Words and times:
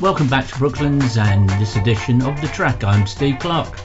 Welcome 0.00 0.28
back 0.28 0.46
to 0.46 0.58
Brooklands 0.58 1.18
and 1.18 1.46
this 1.50 1.76
edition 1.76 2.22
of 2.22 2.40
The 2.40 2.46
Track. 2.48 2.84
I'm 2.84 3.06
Steve 3.06 3.38
Clark. 3.38 3.78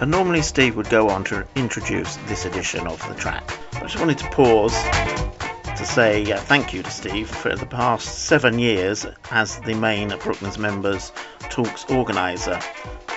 And 0.00 0.10
normally 0.10 0.40
Steve 0.40 0.74
would 0.76 0.88
go 0.88 1.10
on 1.10 1.22
to 1.24 1.46
introduce 1.54 2.16
this 2.28 2.46
edition 2.46 2.86
of 2.86 3.06
The 3.06 3.14
Track. 3.14 3.58
I 3.74 3.80
just 3.80 4.00
wanted 4.00 4.16
to 4.16 4.30
pause 4.30 4.72
to 4.72 5.84
say 5.84 6.32
uh, 6.32 6.38
thank 6.38 6.72
you 6.72 6.82
to 6.82 6.90
Steve 6.90 7.28
for 7.28 7.54
the 7.54 7.66
past 7.66 8.20
seven 8.20 8.58
years 8.58 9.04
as 9.30 9.60
the 9.60 9.74
main 9.74 10.08
Brooklands 10.18 10.56
Members 10.56 11.12
Talks 11.50 11.84
organiser, 11.90 12.58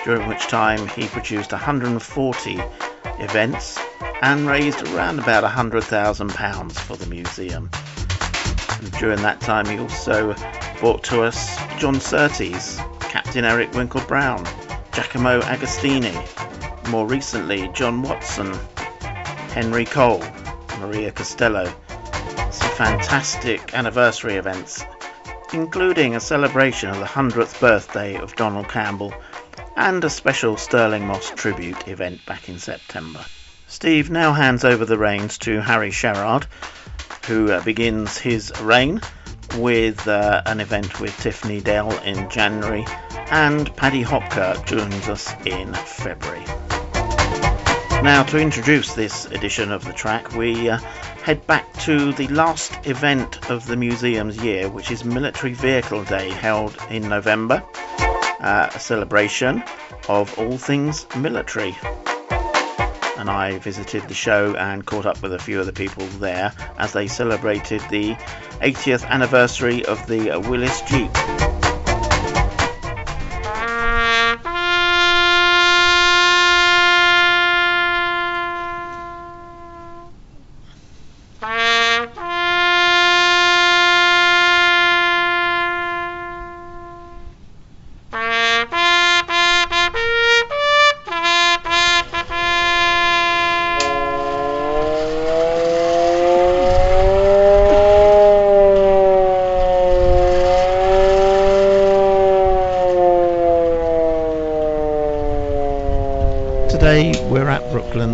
during 0.04 0.28
which 0.28 0.46
time 0.48 0.86
he 0.88 1.06
produced 1.06 1.52
140 1.52 2.60
events 3.20 3.78
and 4.20 4.46
raised 4.46 4.86
around 4.88 5.18
about 5.18 5.44
£100,000 5.44 6.72
for 6.72 6.96
the 6.96 7.06
museum. 7.06 7.70
During 8.98 9.22
that 9.22 9.40
time, 9.40 9.66
he 9.66 9.78
also 9.78 10.34
brought 10.80 11.02
to 11.04 11.22
us 11.22 11.56
John 11.78 12.00
Surtees, 12.00 12.78
Captain 13.00 13.44
Eric 13.44 13.72
Winkle 13.72 14.02
Brown, 14.02 14.44
Giacomo 14.92 15.40
Agostini, 15.40 16.14
more 16.88 17.06
recently, 17.06 17.68
John 17.74 18.02
Watson, 18.02 18.52
Henry 19.52 19.84
Cole, 19.84 20.22
Maria 20.80 21.10
Costello. 21.10 21.72
Some 22.50 22.70
fantastic 22.70 23.74
anniversary 23.74 24.34
events, 24.34 24.84
including 25.52 26.14
a 26.14 26.20
celebration 26.20 26.90
of 26.90 26.98
the 26.98 27.04
100th 27.04 27.58
birthday 27.60 28.16
of 28.16 28.36
Donald 28.36 28.68
Campbell 28.68 29.14
and 29.76 30.04
a 30.04 30.10
special 30.10 30.56
Stirling 30.56 31.06
Moss 31.06 31.30
tribute 31.30 31.88
event 31.88 32.24
back 32.26 32.48
in 32.48 32.58
September. 32.58 33.24
Steve 33.66 34.10
now 34.10 34.32
hands 34.32 34.64
over 34.64 34.84
the 34.84 34.98
reins 34.98 35.38
to 35.38 35.60
Harry 35.60 35.90
Sherrard, 35.90 36.46
who 37.26 37.50
uh, 37.50 37.62
begins 37.62 38.18
his 38.18 38.52
reign 38.60 39.00
with 39.56 40.06
uh, 40.08 40.42
an 40.46 40.60
event 40.60 41.00
with 41.00 41.16
Tiffany 41.18 41.60
Dell 41.60 41.90
in 42.00 42.28
January, 42.28 42.84
and 43.30 43.74
Paddy 43.76 44.02
Hopkirk 44.02 44.66
joins 44.66 45.08
us 45.08 45.32
in 45.46 45.72
February. 45.74 46.44
Now, 48.02 48.22
to 48.24 48.38
introduce 48.38 48.94
this 48.94 49.26
edition 49.26 49.72
of 49.72 49.84
the 49.84 49.92
track, 49.92 50.34
we 50.34 50.68
uh, 50.68 50.78
head 51.22 51.46
back 51.46 51.72
to 51.80 52.12
the 52.12 52.28
last 52.28 52.86
event 52.86 53.50
of 53.50 53.66
the 53.66 53.76
museum's 53.76 54.36
year, 54.36 54.68
which 54.68 54.90
is 54.90 55.04
Military 55.04 55.54
Vehicle 55.54 56.04
Day, 56.04 56.28
held 56.30 56.76
in 56.90 57.08
November, 57.08 57.62
uh, 58.40 58.70
a 58.74 58.78
celebration 58.78 59.64
of 60.08 60.38
all 60.38 60.58
things 60.58 61.06
military 61.16 61.74
and 63.16 63.30
I 63.30 63.58
visited 63.58 64.02
the 64.08 64.14
show 64.14 64.54
and 64.56 64.84
caught 64.84 65.06
up 65.06 65.22
with 65.22 65.32
a 65.32 65.38
few 65.38 65.60
of 65.60 65.66
the 65.66 65.72
people 65.72 66.06
there 66.18 66.52
as 66.78 66.92
they 66.92 67.06
celebrated 67.06 67.80
the 67.90 68.14
80th 68.60 69.06
anniversary 69.08 69.84
of 69.86 70.06
the 70.06 70.38
Willys 70.48 70.80
Jeep. 70.82 71.53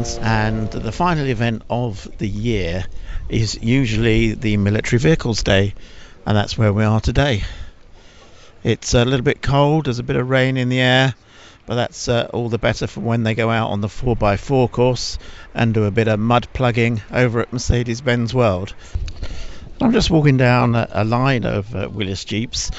And 0.01 0.71
the 0.71 0.93
final 0.93 1.27
event 1.27 1.63
of 1.69 2.09
the 2.17 2.27
year 2.27 2.87
is 3.29 3.63
usually 3.63 4.33
the 4.33 4.57
Military 4.57 4.99
Vehicles 4.99 5.43
Day, 5.43 5.75
and 6.25 6.35
that's 6.35 6.57
where 6.57 6.73
we 6.73 6.85
are 6.85 7.01
today. 7.03 7.43
It's 8.65 8.95
a 8.95 9.05
little 9.05 9.25
bit 9.25 9.43
cold, 9.43 9.85
there's 9.85 9.99
a 9.99 10.03
bit 10.03 10.17
of 10.17 10.31
rain 10.31 10.57
in 10.57 10.71
the 10.71 10.81
air, 10.81 11.15
but 11.67 11.75
that's 11.75 12.09
uh, 12.09 12.31
all 12.33 12.49
the 12.49 12.57
better 12.57 12.87
for 12.87 13.01
when 13.01 13.25
they 13.25 13.35
go 13.35 13.51
out 13.51 13.73
on 13.73 13.83
the 13.83 13.89
4x4 13.89 14.71
course 14.71 15.19
and 15.55 15.75
do 15.75 15.85
a 15.85 15.91
bit 15.91 16.09
of 16.09 16.19
mud 16.19 16.49
plugging 16.55 17.03
over 17.13 17.41
at 17.41 17.53
Mercedes 17.53 18.01
Benz 18.01 18.33
World. 18.33 18.75
I'm 19.83 19.93
just 19.93 20.11
walking 20.11 20.39
down 20.39 20.77
a, 20.77 20.89
a 20.93 21.05
line 21.05 21.45
of 21.45 21.75
uh, 21.77 21.91
Willys 21.93 22.25
Jeeps, 22.25 22.71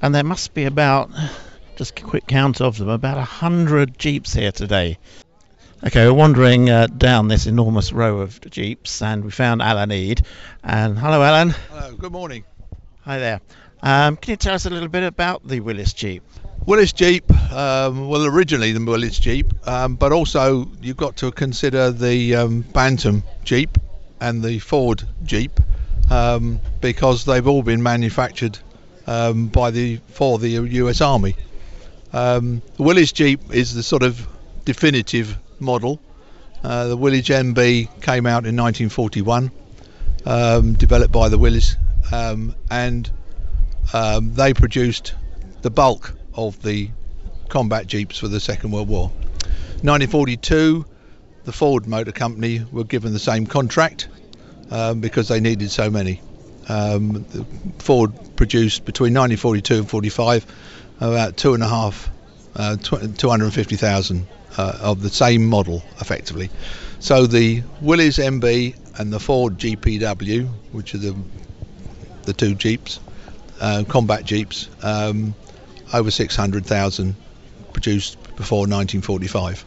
and 0.00 0.14
there 0.14 0.22
must 0.22 0.54
be 0.54 0.66
about, 0.66 1.10
just 1.74 1.98
a 1.98 2.02
quick 2.04 2.28
count 2.28 2.60
of 2.60 2.78
them, 2.78 2.90
about 2.90 3.18
a 3.18 3.24
hundred 3.24 3.98
Jeeps 3.98 4.34
here 4.34 4.52
today. 4.52 4.98
Okay, 5.82 6.04
we're 6.04 6.12
wandering 6.12 6.68
uh, 6.68 6.88
down 6.88 7.28
this 7.28 7.46
enormous 7.46 7.90
row 7.90 8.20
of 8.20 8.38
jeeps, 8.50 9.00
and 9.00 9.24
we 9.24 9.30
found 9.30 9.62
Alan 9.62 9.90
Ead. 9.90 10.20
And 10.62 10.98
hello, 10.98 11.22
Alan. 11.22 11.54
Hello. 11.70 11.96
Good 11.96 12.12
morning. 12.12 12.44
Hi 13.00 13.18
there. 13.18 13.40
Um, 13.82 14.18
can 14.18 14.32
you 14.32 14.36
tell 14.36 14.52
us 14.52 14.66
a 14.66 14.70
little 14.70 14.90
bit 14.90 15.04
about 15.04 15.48
the 15.48 15.60
Willys 15.60 15.94
Jeep? 15.94 16.22
Willys 16.66 16.92
Jeep, 16.92 17.30
um, 17.50 18.08
well, 18.08 18.26
originally 18.26 18.72
the 18.72 18.84
Willys 18.84 19.18
Jeep, 19.18 19.46
um, 19.66 19.96
but 19.96 20.12
also 20.12 20.70
you've 20.82 20.98
got 20.98 21.16
to 21.16 21.32
consider 21.32 21.90
the 21.90 22.34
um, 22.34 22.60
Bantam 22.60 23.22
Jeep 23.44 23.78
and 24.20 24.42
the 24.42 24.58
Ford 24.58 25.02
Jeep 25.24 25.60
um, 26.10 26.60
because 26.82 27.24
they've 27.24 27.48
all 27.48 27.62
been 27.62 27.82
manufactured 27.82 28.58
um, 29.06 29.46
by 29.46 29.70
the 29.70 29.96
for 30.08 30.38
the 30.38 30.50
U.S. 30.50 31.00
Army. 31.00 31.36
the 32.12 32.60
Willys 32.76 33.12
Jeep 33.12 33.54
is 33.54 33.72
the 33.72 33.82
sort 33.82 34.02
of 34.02 34.28
definitive 34.66 35.38
model. 35.60 36.00
Uh, 36.62 36.88
the 36.88 36.96
Willys 36.96 37.26
MB 37.26 38.02
came 38.02 38.26
out 38.26 38.46
in 38.46 38.56
1941, 38.56 39.50
um, 40.26 40.74
developed 40.74 41.12
by 41.12 41.28
the 41.28 41.38
Willys, 41.38 41.76
um, 42.12 42.54
and 42.70 43.10
um, 43.92 44.34
they 44.34 44.52
produced 44.52 45.14
the 45.62 45.70
bulk 45.70 46.14
of 46.34 46.62
the 46.62 46.90
combat 47.48 47.86
jeeps 47.86 48.18
for 48.18 48.28
the 48.28 48.40
Second 48.40 48.72
World 48.72 48.88
War. 48.88 49.08
1942, 49.82 50.84
the 51.44 51.52
Ford 51.52 51.86
Motor 51.86 52.12
Company 52.12 52.62
were 52.70 52.84
given 52.84 53.12
the 53.12 53.18
same 53.18 53.46
contract 53.46 54.08
um, 54.70 55.00
because 55.00 55.28
they 55.28 55.40
needed 55.40 55.70
so 55.70 55.90
many. 55.90 56.20
Um, 56.68 57.24
Ford 57.78 58.12
produced 58.36 58.84
between 58.84 59.14
1942 59.14 59.78
and 59.78 59.88
45 59.88 60.46
about 61.00 61.36
two 61.36 61.54
and 61.54 61.62
a 61.62 61.68
half, 61.68 62.10
uh, 62.54 62.76
250,000 62.76 64.26
uh, 64.56 64.78
of 64.80 65.02
the 65.02 65.10
same 65.10 65.46
model 65.46 65.82
effectively. 66.00 66.50
So 66.98 67.26
the 67.26 67.62
Willys 67.80 68.18
MB 68.18 68.76
and 68.98 69.12
the 69.12 69.20
Ford 69.20 69.58
GPW, 69.58 70.48
which 70.72 70.94
are 70.94 70.98
the 70.98 71.16
the 72.24 72.32
two 72.34 72.54
Jeeps, 72.54 73.00
uh, 73.60 73.84
combat 73.88 74.24
Jeeps, 74.24 74.68
um, 74.82 75.34
over 75.92 76.10
600,000 76.10 77.16
produced 77.72 78.22
before 78.36 78.60
1945. 78.60 79.64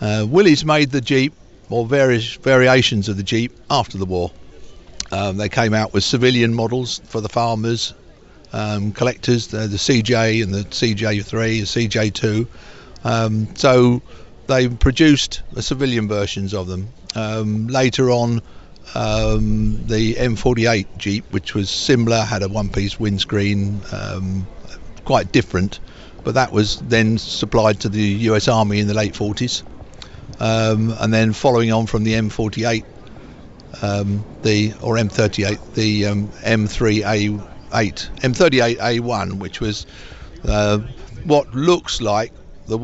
Uh, 0.00 0.26
Willys 0.28 0.64
made 0.64 0.90
the 0.90 1.00
Jeep 1.00 1.32
or 1.70 1.86
various 1.86 2.34
variations 2.34 3.08
of 3.08 3.16
the 3.16 3.22
Jeep 3.22 3.52
after 3.70 3.98
the 3.98 4.04
war. 4.04 4.30
Um, 5.10 5.36
they 5.36 5.48
came 5.48 5.74
out 5.74 5.92
with 5.92 6.04
civilian 6.04 6.54
models 6.54 7.00
for 7.04 7.20
the 7.20 7.28
farmers, 7.28 7.94
um, 8.52 8.92
collectors, 8.92 9.48
the, 9.48 9.66
the, 9.66 9.76
CJ 9.76 10.42
and 10.42 10.54
the 10.54 10.64
CJ3, 10.64 11.30
the 11.30 11.88
CJ2, 11.88 12.46
um, 13.04 13.54
so 13.56 14.02
they 14.46 14.68
produced 14.68 15.42
the 15.52 15.62
civilian 15.62 16.08
versions 16.08 16.54
of 16.54 16.66
them. 16.66 16.88
Um, 17.14 17.68
later 17.68 18.10
on, 18.10 18.42
um, 18.94 19.86
the 19.86 20.14
M48 20.14 20.86
Jeep, 20.96 21.30
which 21.30 21.54
was 21.54 21.70
similar, 21.70 22.22
had 22.22 22.42
a 22.42 22.48
one-piece 22.48 22.98
windscreen, 22.98 23.80
um, 23.92 24.46
quite 25.04 25.30
different, 25.32 25.80
but 26.24 26.34
that 26.34 26.52
was 26.52 26.78
then 26.80 27.18
supplied 27.18 27.80
to 27.80 27.88
the 27.88 28.00
U.S. 28.00 28.48
Army 28.48 28.80
in 28.80 28.88
the 28.88 28.94
late 28.94 29.14
40s. 29.14 29.62
Um, 30.40 30.94
and 30.98 31.12
then 31.12 31.32
following 31.32 31.72
on 31.72 31.86
from 31.86 32.04
the 32.04 32.14
M48, 32.14 32.84
um, 33.82 34.24
the 34.42 34.72
or 34.82 34.96
M38, 34.96 35.74
the 35.74 36.02
M3A8, 36.02 37.40
M38A1, 37.70 39.32
which 39.34 39.60
was 39.60 39.86
uh, 40.44 40.78
what 41.24 41.54
looks 41.54 42.00
like 42.00 42.32
the 42.68 42.78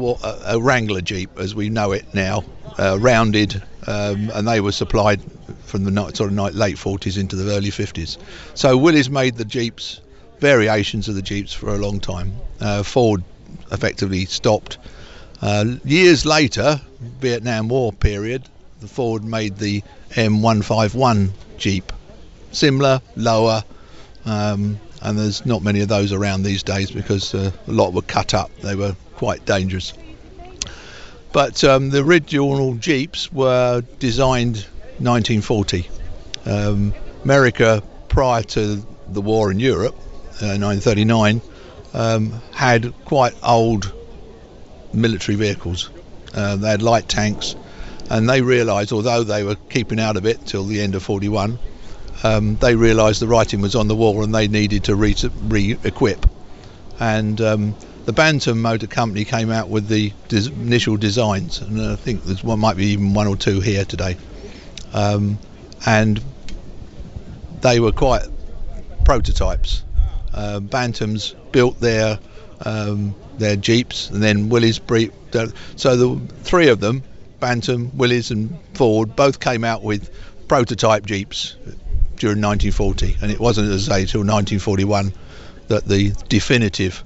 a 0.46 0.58
Wrangler 0.58 1.02
Jeep 1.02 1.38
as 1.38 1.54
we 1.54 1.68
know 1.68 1.92
it 1.92 2.14
now, 2.14 2.42
uh, 2.78 2.98
rounded, 2.98 3.62
um, 3.86 4.30
and 4.34 4.48
they 4.48 4.60
were 4.60 4.72
supplied 4.72 5.20
from 5.66 5.84
the 5.84 6.12
sort 6.14 6.32
of 6.32 6.54
late 6.54 6.76
40s 6.76 7.18
into 7.18 7.36
the 7.36 7.52
early 7.52 7.70
50s. 7.70 8.16
So 8.54 8.76
Willys 8.76 9.10
made 9.10 9.36
the 9.36 9.44
Jeeps, 9.44 10.00
variations 10.40 11.08
of 11.08 11.14
the 11.14 11.22
Jeeps 11.22 11.52
for 11.52 11.68
a 11.68 11.78
long 11.78 12.00
time. 12.00 12.32
Uh, 12.60 12.82
Ford 12.82 13.22
effectively 13.70 14.24
stopped. 14.24 14.78
Uh, 15.42 15.76
years 15.84 16.24
later, 16.24 16.80
Vietnam 17.20 17.68
War 17.68 17.92
period, 17.92 18.42
the 18.80 18.88
Ford 18.88 19.22
made 19.22 19.58
the 19.58 19.82
M151 20.10 21.30
Jeep, 21.58 21.92
similar, 22.52 23.02
lower, 23.16 23.62
um, 24.24 24.80
and 25.02 25.18
there's 25.18 25.44
not 25.44 25.62
many 25.62 25.80
of 25.80 25.88
those 25.88 26.12
around 26.12 26.42
these 26.42 26.62
days 26.62 26.90
because 26.90 27.34
uh, 27.34 27.50
a 27.66 27.72
lot 27.72 27.92
were 27.92 28.02
cut 28.02 28.32
up. 28.32 28.50
They 28.62 28.74
were 28.74 28.96
quite 29.16 29.44
dangerous. 29.44 29.92
But 31.32 31.64
um, 31.64 31.90
the 31.90 32.00
original 32.00 32.74
Jeeps 32.74 33.32
were 33.32 33.82
designed 33.98 34.56
1940. 34.98 35.88
Um, 36.46 36.94
America, 37.24 37.82
prior 38.08 38.42
to 38.42 38.86
the 39.08 39.20
war 39.20 39.50
in 39.50 39.58
Europe, 39.58 39.96
uh, 40.40 40.54
1939, 40.58 41.40
um, 41.92 42.42
had 42.52 42.92
quite 43.04 43.34
old 43.42 43.92
military 44.92 45.36
vehicles. 45.36 45.90
Uh, 46.32 46.56
they 46.56 46.70
had 46.70 46.82
light 46.82 47.08
tanks, 47.08 47.56
and 48.10 48.28
they 48.28 48.42
realised, 48.42 48.92
although 48.92 49.24
they 49.24 49.42
were 49.42 49.56
keeping 49.70 49.98
out 49.98 50.16
of 50.16 50.26
it 50.26 50.44
till 50.46 50.64
the 50.64 50.80
end 50.80 50.94
of 50.94 51.02
41, 51.02 51.58
um, 52.22 52.56
they 52.56 52.74
realised 52.74 53.20
the 53.20 53.26
writing 53.26 53.60
was 53.60 53.74
on 53.74 53.88
the 53.88 53.96
wall 53.96 54.22
and 54.22 54.34
they 54.34 54.48
needed 54.48 54.84
to 54.84 54.94
re- 54.94 55.16
re-equip. 55.42 56.26
And 57.00 57.40
um, 57.40 57.74
the 58.04 58.12
Bantam 58.12 58.60
Motor 58.60 58.86
Company 58.86 59.24
came 59.24 59.50
out 59.50 59.68
with 59.68 59.88
the 59.88 60.12
des- 60.28 60.50
initial 60.50 60.96
designs, 60.96 61.60
and 61.60 61.80
I 61.80 61.96
think 61.96 62.24
there's 62.24 62.44
one 62.44 62.58
might 62.58 62.76
be 62.76 62.86
even 62.86 63.14
one 63.14 63.26
or 63.26 63.36
two 63.36 63.60
here 63.60 63.84
today. 63.84 64.16
Um, 64.92 65.38
and 65.86 66.20
they 67.60 67.80
were 67.80 67.92
quite 67.92 68.22
prototypes. 69.04 69.82
Uh, 70.32 70.60
Bantams 70.60 71.34
built 71.52 71.80
their 71.80 72.18
um, 72.64 73.14
their 73.38 73.56
Jeeps, 73.56 74.10
and 74.10 74.22
then 74.22 74.48
Willys. 74.48 74.80
So 75.76 75.96
the 75.96 76.20
three 76.42 76.68
of 76.68 76.80
them, 76.80 77.02
Bantam, 77.40 77.96
Willys, 77.96 78.30
and 78.30 78.56
Ford, 78.74 79.16
both 79.16 79.40
came 79.40 79.64
out 79.64 79.82
with 79.82 80.10
prototype 80.46 81.06
Jeeps 81.06 81.56
during 82.16 82.40
1940, 82.40 83.16
and 83.22 83.30
it 83.30 83.40
wasn't, 83.40 83.70
as 83.70 83.86
say, 83.86 84.06
till 84.06 84.20
1941 84.20 85.12
that 85.68 85.84
the 85.84 86.12
definitive 86.28 87.02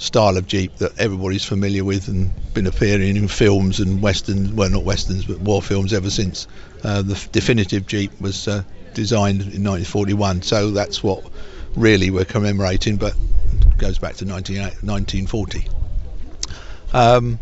style 0.00 0.38
of 0.38 0.46
Jeep 0.46 0.74
that 0.76 0.98
everybody's 0.98 1.44
familiar 1.44 1.84
with 1.84 2.08
and 2.08 2.30
been 2.54 2.66
appearing 2.66 3.16
in 3.16 3.28
films 3.28 3.80
and 3.80 4.00
westerns, 4.00 4.50
well, 4.50 4.70
not 4.70 4.82
westerns, 4.82 5.26
but 5.26 5.38
war 5.40 5.60
films 5.60 5.92
ever 5.92 6.08
since. 6.08 6.48
Uh, 6.82 7.02
the 7.02 7.28
definitive 7.32 7.86
Jeep 7.86 8.18
was 8.18 8.48
uh, 8.48 8.62
designed 8.94 9.42
in 9.42 9.62
1941, 9.62 10.40
so 10.40 10.70
that's 10.70 11.02
what 11.02 11.22
really 11.76 12.10
we're 12.10 12.24
commemorating, 12.24 12.96
but 12.96 13.14
goes 13.76 13.98
back 13.98 14.16
to 14.16 14.24
1940. 14.24 15.68
Um, 16.94 17.38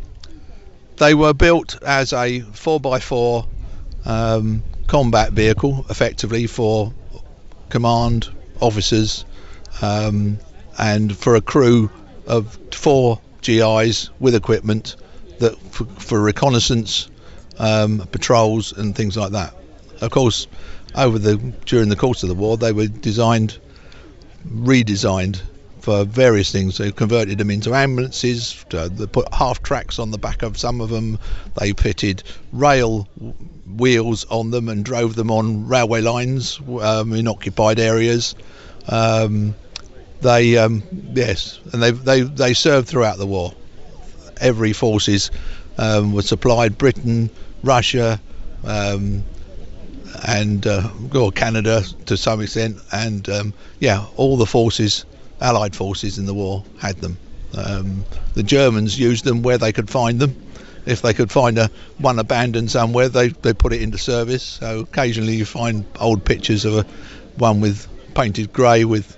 they 0.97 1.15
were 1.15 1.35
built 1.35 1.81
as 1.81 2.13
a 2.13 2.41
4x4 2.41 3.47
um, 4.05 4.65
combat 4.89 5.31
vehicle, 5.31 5.87
effectively 5.89 6.49
for 6.49 6.93
command 7.69 8.29
officers 8.61 9.25
um, 9.81 10.39
and 10.77 11.17
for 11.17 11.37
a 11.37 11.41
crew 11.41 11.89
of 12.29 12.57
four 12.73 13.21
GIs 13.43 14.11
with 14.21 14.35
equipment 14.35 14.97
that 15.39 15.59
for, 15.73 15.85
for 15.85 16.21
reconnaissance, 16.21 17.09
um, 17.59 18.07
patrols, 18.13 18.73
and 18.73 18.95
things 18.95 19.17
like 19.17 19.33
that. 19.33 19.55
Of 20.01 20.11
course, 20.11 20.47
over 20.95 21.19
the 21.19 21.37
during 21.67 21.89
the 21.89 21.97
course 21.97 22.23
of 22.23 22.29
the 22.29 22.35
war, 22.35 22.57
they 22.57 22.73
were 22.73 22.87
designed, 22.87 23.59
redesigned 24.49 25.41
for 25.81 26.05
various 26.05 26.53
things. 26.53 26.79
They 26.79 26.93
converted 26.93 27.39
them 27.39 27.51
into 27.51 27.75
ambulances. 27.75 28.65
Uh, 28.73 28.89
they 28.89 29.07
put 29.07 29.33
half 29.33 29.63
tracks 29.63 29.99
on 29.99 30.11
the 30.11 30.19
back 30.19 30.43
of 30.43 30.59
some 30.59 30.81
of 30.81 30.91
them. 30.91 31.19
They 31.59 31.73
fitted 31.73 32.23
rail 32.53 33.09
wheels 33.67 34.27
on 34.27 34.51
them 34.51 34.69
and 34.69 34.85
drove 34.85 35.15
them 35.15 35.31
on 35.31 35.67
railway 35.67 36.01
lines 36.01 36.61
um, 36.81 37.13
in 37.13 37.29
occupied 37.29 37.79
areas. 37.81 38.35
Um, 38.89 39.55
they 40.21 40.57
um, 40.57 40.83
yes, 41.15 41.61
and 41.73 41.83
they 41.83 41.91
they 41.91 42.23
they 42.23 42.55
served 42.55 42.89
throughout 42.89 43.19
the 43.19 43.27
war. 43.27 43.53
Every 44.41 44.73
forces 44.73 45.31
um, 45.77 46.13
were 46.13 46.23
supplied. 46.23 46.79
Britain, 46.79 47.31
Russia, 47.63 48.21
um, 48.65 49.25
and 50.27 50.67
uh, 50.67 50.91
or 51.15 51.31
Canada 51.33 51.85
to 52.07 52.17
some 52.17 52.41
extent, 52.41 52.79
and 52.93 53.29
um, 53.29 53.55
yeah, 53.79 54.07
all 54.17 54.37
the 54.37 54.47
forces, 54.47 55.05
Allied 55.41 55.77
forces 55.77 56.19
in 56.19 56.27
the 56.27 56.35
war 56.35 56.65
had 56.79 56.97
them. 57.01 57.17
Um, 57.57 58.05
the 58.35 58.43
Germans 58.43 58.99
used 58.99 59.25
them 59.25 59.43
where 59.43 59.59
they 59.59 59.73
could 59.73 59.89
find 59.89 60.21
them. 60.21 60.37
If 60.85 61.03
they 61.03 61.13
could 61.13 61.31
find 61.31 61.59
a 61.59 61.71
one 61.99 62.19
abandoned 62.19 62.71
somewhere, 62.71 63.09
they 63.09 63.29
they 63.29 63.53
put 63.53 63.73
it 63.73 63.83
into 63.83 63.99
service. 63.99 64.43
So 64.43 64.81
occasionally 64.81 65.37
you 65.37 65.45
find 65.45 65.85
old 66.01 66.25
pictures 66.25 66.65
of 66.65 66.75
a 66.75 66.87
one 67.37 67.61
with 67.61 67.87
painted 68.15 68.53
grey 68.53 68.85
with 68.85 69.17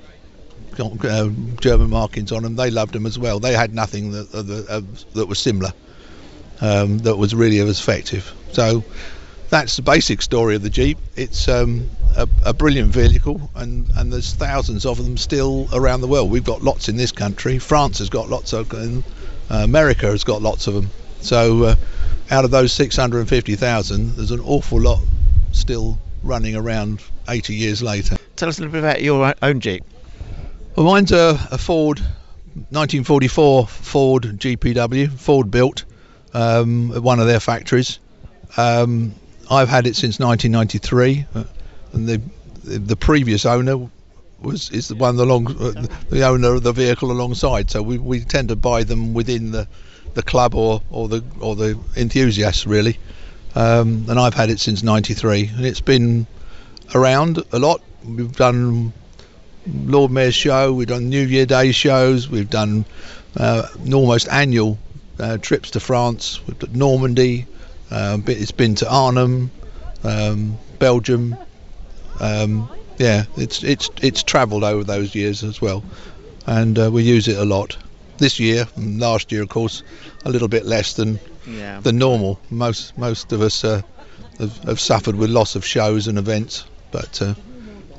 uh, 0.80 1.28
German 1.60 1.90
markings 1.90 2.32
on 2.32 2.42
them. 2.42 2.56
They 2.56 2.70
loved 2.70 2.94
them 2.94 3.06
as 3.06 3.18
well. 3.18 3.40
They 3.40 3.52
had 3.52 3.74
nothing 3.74 4.12
that 4.12 4.34
uh, 4.34 4.80
that 5.14 5.26
was 5.26 5.38
similar, 5.38 5.72
um, 6.60 6.98
that 6.98 7.16
was 7.16 7.34
really 7.34 7.58
as 7.58 7.78
effective. 7.78 8.32
So 8.52 8.82
that's 9.50 9.76
the 9.76 9.82
basic 9.82 10.22
story 10.22 10.54
of 10.54 10.62
the 10.62 10.70
Jeep. 10.70 10.98
It's 11.16 11.48
um, 11.48 11.90
a, 12.16 12.28
a, 12.46 12.54
brilliant 12.54 12.92
vehicle, 12.92 13.50
and, 13.56 13.88
and 13.96 14.12
there's 14.12 14.32
thousands 14.32 14.86
of 14.86 15.02
them 15.02 15.16
still 15.16 15.68
around 15.72 16.00
the 16.00 16.06
world. 16.06 16.30
We've 16.30 16.44
got 16.44 16.62
lots 16.62 16.88
in 16.88 16.96
this 16.96 17.12
country. 17.12 17.58
France 17.58 17.98
has 17.98 18.08
got 18.08 18.28
lots 18.28 18.52
of 18.52 18.68
them. 18.68 19.04
Uh, 19.50 19.62
America 19.64 20.06
has 20.06 20.22
got 20.22 20.40
lots 20.40 20.68
of 20.68 20.74
them. 20.74 20.90
So 21.20 21.64
uh, 21.64 21.74
out 22.30 22.44
of 22.44 22.52
those 22.52 22.72
650,000, 22.72 24.16
there's 24.16 24.30
an 24.30 24.40
awful 24.40 24.80
lot 24.80 25.00
still 25.52 25.98
running 26.22 26.54
around 26.54 27.02
80 27.28 27.54
years 27.54 27.82
later. 27.82 28.16
Tell 28.36 28.48
us 28.48 28.58
a 28.58 28.62
little 28.62 28.72
bit 28.72 28.78
about 28.78 29.02
your 29.02 29.34
own 29.42 29.60
Jeep. 29.60 29.84
Well, 30.76 30.86
mine's 30.86 31.10
a, 31.10 31.30
a 31.50 31.58
Ford 31.58 31.98
1944 31.98 33.66
Ford 33.66 34.22
GPW, 34.22 35.10
Ford 35.10 35.50
built 35.50 35.84
um, 36.32 36.92
at 36.92 37.02
one 37.02 37.18
of 37.18 37.26
their 37.26 37.40
factories. 37.40 37.98
Um, 38.56 39.14
I've 39.50 39.68
had 39.68 39.88
it 39.88 39.96
since 39.96 40.20
1993, 40.20 41.26
uh, 41.34 41.44
and 41.92 42.08
the 42.08 42.20
the 42.62 42.96
previous 42.96 43.46
owner 43.46 43.90
was 44.40 44.70
is 44.70 44.88
the 44.88 44.94
one 44.94 45.18
along 45.18 45.48
uh, 45.60 45.86
the 46.08 46.22
owner 46.22 46.54
of 46.54 46.62
the 46.62 46.72
vehicle 46.72 47.10
alongside. 47.10 47.68
So 47.70 47.82
we, 47.82 47.98
we 47.98 48.20
tend 48.20 48.48
to 48.50 48.56
buy 48.56 48.84
them 48.84 49.12
within 49.12 49.50
the 49.50 49.66
the 50.14 50.22
club 50.22 50.54
or, 50.54 50.82
or 50.90 51.08
the 51.08 51.24
or 51.40 51.56
the 51.56 51.78
enthusiasts 51.96 52.64
really. 52.66 52.98
Um, 53.56 54.06
and 54.08 54.20
I've 54.20 54.34
had 54.34 54.50
it 54.50 54.60
since 54.60 54.84
'93, 54.84 55.50
and 55.56 55.66
it's 55.66 55.80
been 55.80 56.28
around 56.94 57.42
a 57.50 57.58
lot. 57.58 57.82
We've 58.04 58.30
done 58.30 58.92
Lord 59.66 60.10
Mayor's 60.10 60.34
show, 60.34 60.72
we've 60.72 60.88
done 60.88 61.08
New 61.08 61.26
Year 61.26 61.46
Day 61.46 61.72
shows, 61.72 62.28
we've 62.28 62.50
done 62.50 62.84
uh, 63.36 63.66
almost 63.92 64.28
annual 64.28 64.78
uh, 65.18 65.38
trips 65.38 65.72
to 65.72 65.80
France, 65.80 66.40
we've 66.46 66.58
done 66.58 66.72
Normandy, 66.72 67.46
uh, 67.90 68.18
it's 68.26 68.52
been 68.52 68.74
to 68.76 68.90
Arnhem, 68.90 69.50
um, 70.04 70.58
Belgium. 70.78 71.36
Um, 72.20 72.70
yeah, 72.98 73.24
it's 73.36 73.64
it's 73.64 73.90
it's 74.02 74.22
travelled 74.22 74.62
over 74.62 74.84
those 74.84 75.14
years 75.14 75.42
as 75.42 75.60
well, 75.60 75.82
and 76.46 76.78
uh, 76.78 76.90
we 76.90 77.02
use 77.02 77.28
it 77.28 77.38
a 77.38 77.44
lot. 77.44 77.76
This 78.18 78.38
year, 78.38 78.66
and 78.76 79.00
last 79.00 79.32
year, 79.32 79.42
of 79.42 79.48
course, 79.48 79.82
a 80.26 80.30
little 80.30 80.48
bit 80.48 80.66
less 80.66 80.92
than 80.92 81.18
yeah. 81.46 81.80
than 81.80 81.98
normal. 81.98 82.38
Most 82.50 82.96
most 82.98 83.32
of 83.32 83.40
us 83.40 83.64
uh, 83.64 83.82
have, 84.38 84.56
have, 84.64 84.80
suffered 84.80 85.16
with 85.16 85.30
loss 85.30 85.56
of 85.56 85.64
shows 85.64 86.06
and 86.06 86.18
events, 86.18 86.64
but 86.90 87.20
uh, 87.22 87.34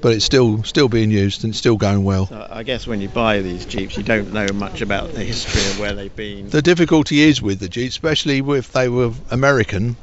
but 0.01 0.13
it's 0.13 0.25
still 0.25 0.63
still 0.63 0.89
being 0.89 1.11
used 1.11 1.43
and 1.43 1.55
still 1.55 1.77
going 1.77 2.03
well. 2.03 2.27
So 2.27 2.47
I 2.49 2.63
guess 2.63 2.87
when 2.87 3.01
you 3.01 3.09
buy 3.09 3.41
these 3.41 3.65
Jeeps, 3.65 3.97
you 3.97 4.03
don't 4.03 4.33
know 4.33 4.47
much 4.53 4.81
about 4.81 5.13
the 5.13 5.23
history 5.23 5.61
of 5.71 5.79
where 5.79 5.93
they've 5.93 6.15
been. 6.15 6.49
The 6.49 6.61
difficulty 6.61 7.21
is 7.21 7.41
with 7.41 7.59
the 7.59 7.69
Jeeps, 7.69 7.93
especially 7.93 8.39
if 8.39 8.71
they 8.71 8.89
were 8.89 9.11
American. 9.29 9.95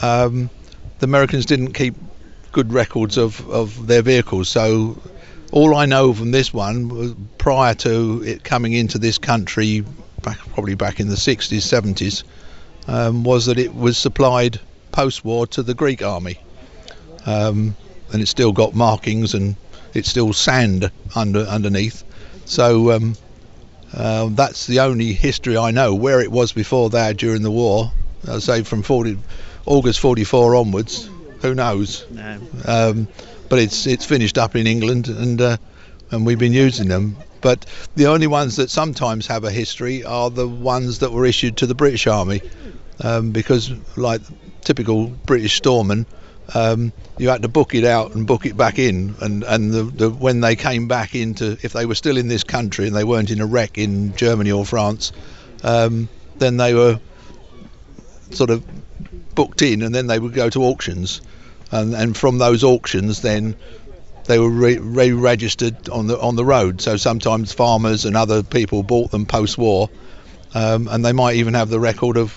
Um, 0.00 0.50
the 0.98 1.04
Americans 1.04 1.46
didn't 1.46 1.72
keep 1.72 1.94
good 2.52 2.72
records 2.72 3.16
of, 3.16 3.48
of 3.48 3.86
their 3.86 4.02
vehicles, 4.02 4.48
so 4.48 5.00
all 5.52 5.74
I 5.74 5.86
know 5.86 6.12
from 6.14 6.30
this 6.30 6.52
one 6.52 7.28
prior 7.38 7.74
to 7.74 8.22
it 8.24 8.42
coming 8.42 8.72
into 8.72 8.98
this 8.98 9.18
country, 9.18 9.84
back, 10.22 10.38
probably 10.54 10.74
back 10.74 10.98
in 10.98 11.08
the 11.08 11.14
60s, 11.14 11.58
70s, 11.58 12.24
um, 12.88 13.22
was 13.22 13.46
that 13.46 13.58
it 13.58 13.74
was 13.74 13.96
supplied 13.98 14.60
post-war 14.92 15.46
to 15.48 15.62
the 15.62 15.74
Greek 15.74 16.02
army. 16.02 16.38
Um, 17.26 17.76
and 18.12 18.22
it's 18.22 18.30
still 18.30 18.52
got 18.52 18.74
markings 18.74 19.34
and 19.34 19.56
it's 19.94 20.08
still 20.08 20.32
sand 20.32 20.90
under 21.14 21.40
underneath. 21.40 22.04
So 22.44 22.92
um, 22.92 23.16
uh, 23.94 24.28
that's 24.32 24.66
the 24.66 24.80
only 24.80 25.12
history 25.12 25.56
I 25.56 25.70
know. 25.70 25.94
Where 25.94 26.20
it 26.20 26.30
was 26.30 26.52
before 26.52 26.90
that 26.90 27.16
during 27.16 27.42
the 27.42 27.50
war, 27.50 27.92
I 28.28 28.38
say 28.38 28.62
from 28.62 28.82
40, 28.82 29.18
August 29.66 30.00
44 30.00 30.56
onwards, 30.56 31.08
who 31.40 31.54
knows? 31.54 32.06
No. 32.10 32.38
Um, 32.66 33.08
but 33.48 33.58
it's 33.58 33.86
it's 33.86 34.06
finished 34.06 34.38
up 34.38 34.56
in 34.56 34.66
England 34.66 35.08
and 35.08 35.40
uh, 35.40 35.56
and 36.10 36.24
we've 36.24 36.38
been 36.38 36.52
using 36.52 36.88
them. 36.88 37.16
But 37.40 37.66
the 37.96 38.06
only 38.06 38.28
ones 38.28 38.56
that 38.56 38.70
sometimes 38.70 39.26
have 39.26 39.44
a 39.44 39.50
history 39.50 40.04
are 40.04 40.30
the 40.30 40.46
ones 40.46 41.00
that 41.00 41.12
were 41.12 41.26
issued 41.26 41.56
to 41.58 41.66
the 41.66 41.74
British 41.74 42.06
Army, 42.06 42.40
um, 43.00 43.32
because 43.32 43.72
like 43.96 44.20
typical 44.62 45.06
British 45.06 45.56
storeman, 45.56 46.06
um, 46.54 46.92
you 47.18 47.28
had 47.28 47.42
to 47.42 47.48
book 47.48 47.74
it 47.74 47.84
out 47.84 48.14
and 48.14 48.26
book 48.26 48.46
it 48.46 48.56
back 48.56 48.78
in. 48.78 49.14
And 49.20 49.44
and 49.44 49.72
the, 49.72 49.82
the 49.82 50.10
when 50.10 50.40
they 50.40 50.56
came 50.56 50.88
back 50.88 51.14
into, 51.14 51.56
if 51.62 51.72
they 51.72 51.86
were 51.86 51.94
still 51.94 52.16
in 52.16 52.28
this 52.28 52.44
country 52.44 52.86
and 52.86 52.96
they 52.96 53.04
weren't 53.04 53.30
in 53.30 53.40
a 53.40 53.46
wreck 53.46 53.78
in 53.78 54.14
Germany 54.16 54.52
or 54.52 54.64
France, 54.64 55.12
um, 55.62 56.08
then 56.38 56.56
they 56.56 56.74
were 56.74 57.00
sort 58.30 58.50
of 58.50 58.64
booked 59.34 59.62
in, 59.62 59.82
and 59.82 59.94
then 59.94 60.06
they 60.06 60.18
would 60.18 60.34
go 60.34 60.50
to 60.50 60.64
auctions, 60.64 61.20
and 61.70 61.94
and 61.94 62.16
from 62.16 62.38
those 62.38 62.64
auctions 62.64 63.22
then 63.22 63.56
they 64.24 64.38
were 64.38 64.50
re- 64.50 65.12
registered 65.12 65.88
on 65.88 66.06
the 66.06 66.18
on 66.18 66.36
the 66.36 66.44
road. 66.44 66.80
So 66.80 66.96
sometimes 66.96 67.52
farmers 67.52 68.04
and 68.04 68.16
other 68.16 68.42
people 68.42 68.82
bought 68.82 69.10
them 69.10 69.26
post-war, 69.26 69.90
um, 70.54 70.88
and 70.88 71.04
they 71.04 71.12
might 71.12 71.36
even 71.36 71.54
have 71.54 71.68
the 71.68 71.80
record 71.80 72.16
of 72.16 72.32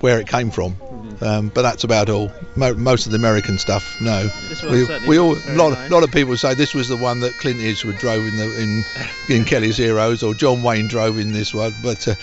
where 0.00 0.20
it 0.20 0.26
came 0.26 0.50
from. 0.50 0.76
Um, 1.22 1.50
but 1.54 1.62
that's 1.62 1.84
about 1.84 2.08
all. 2.08 2.32
Mo- 2.56 2.74
most 2.74 3.06
of 3.06 3.12
the 3.12 3.18
American 3.18 3.56
stuff, 3.56 4.00
no. 4.00 4.28
We, 4.64 4.86
we 5.06 5.18
all 5.18 5.36
a 5.36 5.54
lot, 5.54 5.72
nice. 5.72 5.90
lot 5.90 6.02
of 6.02 6.10
people 6.10 6.36
say 6.36 6.54
this 6.54 6.74
was 6.74 6.88
the 6.88 6.96
one 6.96 7.20
that 7.20 7.32
Clint 7.34 7.60
Eastwood 7.60 7.96
drove 7.98 8.26
in 8.26 8.36
the 8.36 8.60
in 8.60 9.36
in 9.36 9.44
Kelly's 9.44 9.76
Heroes, 9.76 10.22
or 10.22 10.34
John 10.34 10.62
Wayne 10.62 10.88
drove 10.88 11.18
in 11.18 11.32
this 11.32 11.54
one. 11.54 11.72
But 11.82 12.08
uh, 12.08 12.14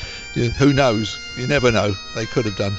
who 0.58 0.74
knows? 0.74 1.18
You 1.38 1.48
never 1.48 1.72
know. 1.72 1.94
They 2.16 2.26
could 2.26 2.46
have 2.46 2.58
done. 2.58 2.74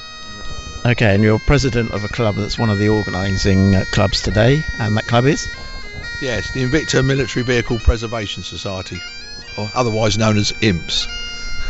Okay, 0.85 1.13
and 1.13 1.23
you're 1.23 1.39
president 1.39 1.91
of 1.91 2.03
a 2.03 2.07
club 2.07 2.35
that's 2.35 2.57
one 2.57 2.69
of 2.69 2.77
the 2.77 2.89
organising 2.89 3.75
uh, 3.75 3.83
clubs 3.91 4.21
today, 4.21 4.63
and 4.79 4.95
that 4.97 5.07
club 5.07 5.25
is? 5.25 5.47
Yes, 6.21 6.53
the 6.53 6.63
Invicta 6.63 7.05
Military 7.05 7.43
Vehicle 7.43 7.79
Preservation 7.79 8.43
Society, 8.43 8.99
or 9.57 9.69
otherwise 9.73 10.17
known 10.19 10.37
as 10.37 10.51
IMPS. 10.53 11.07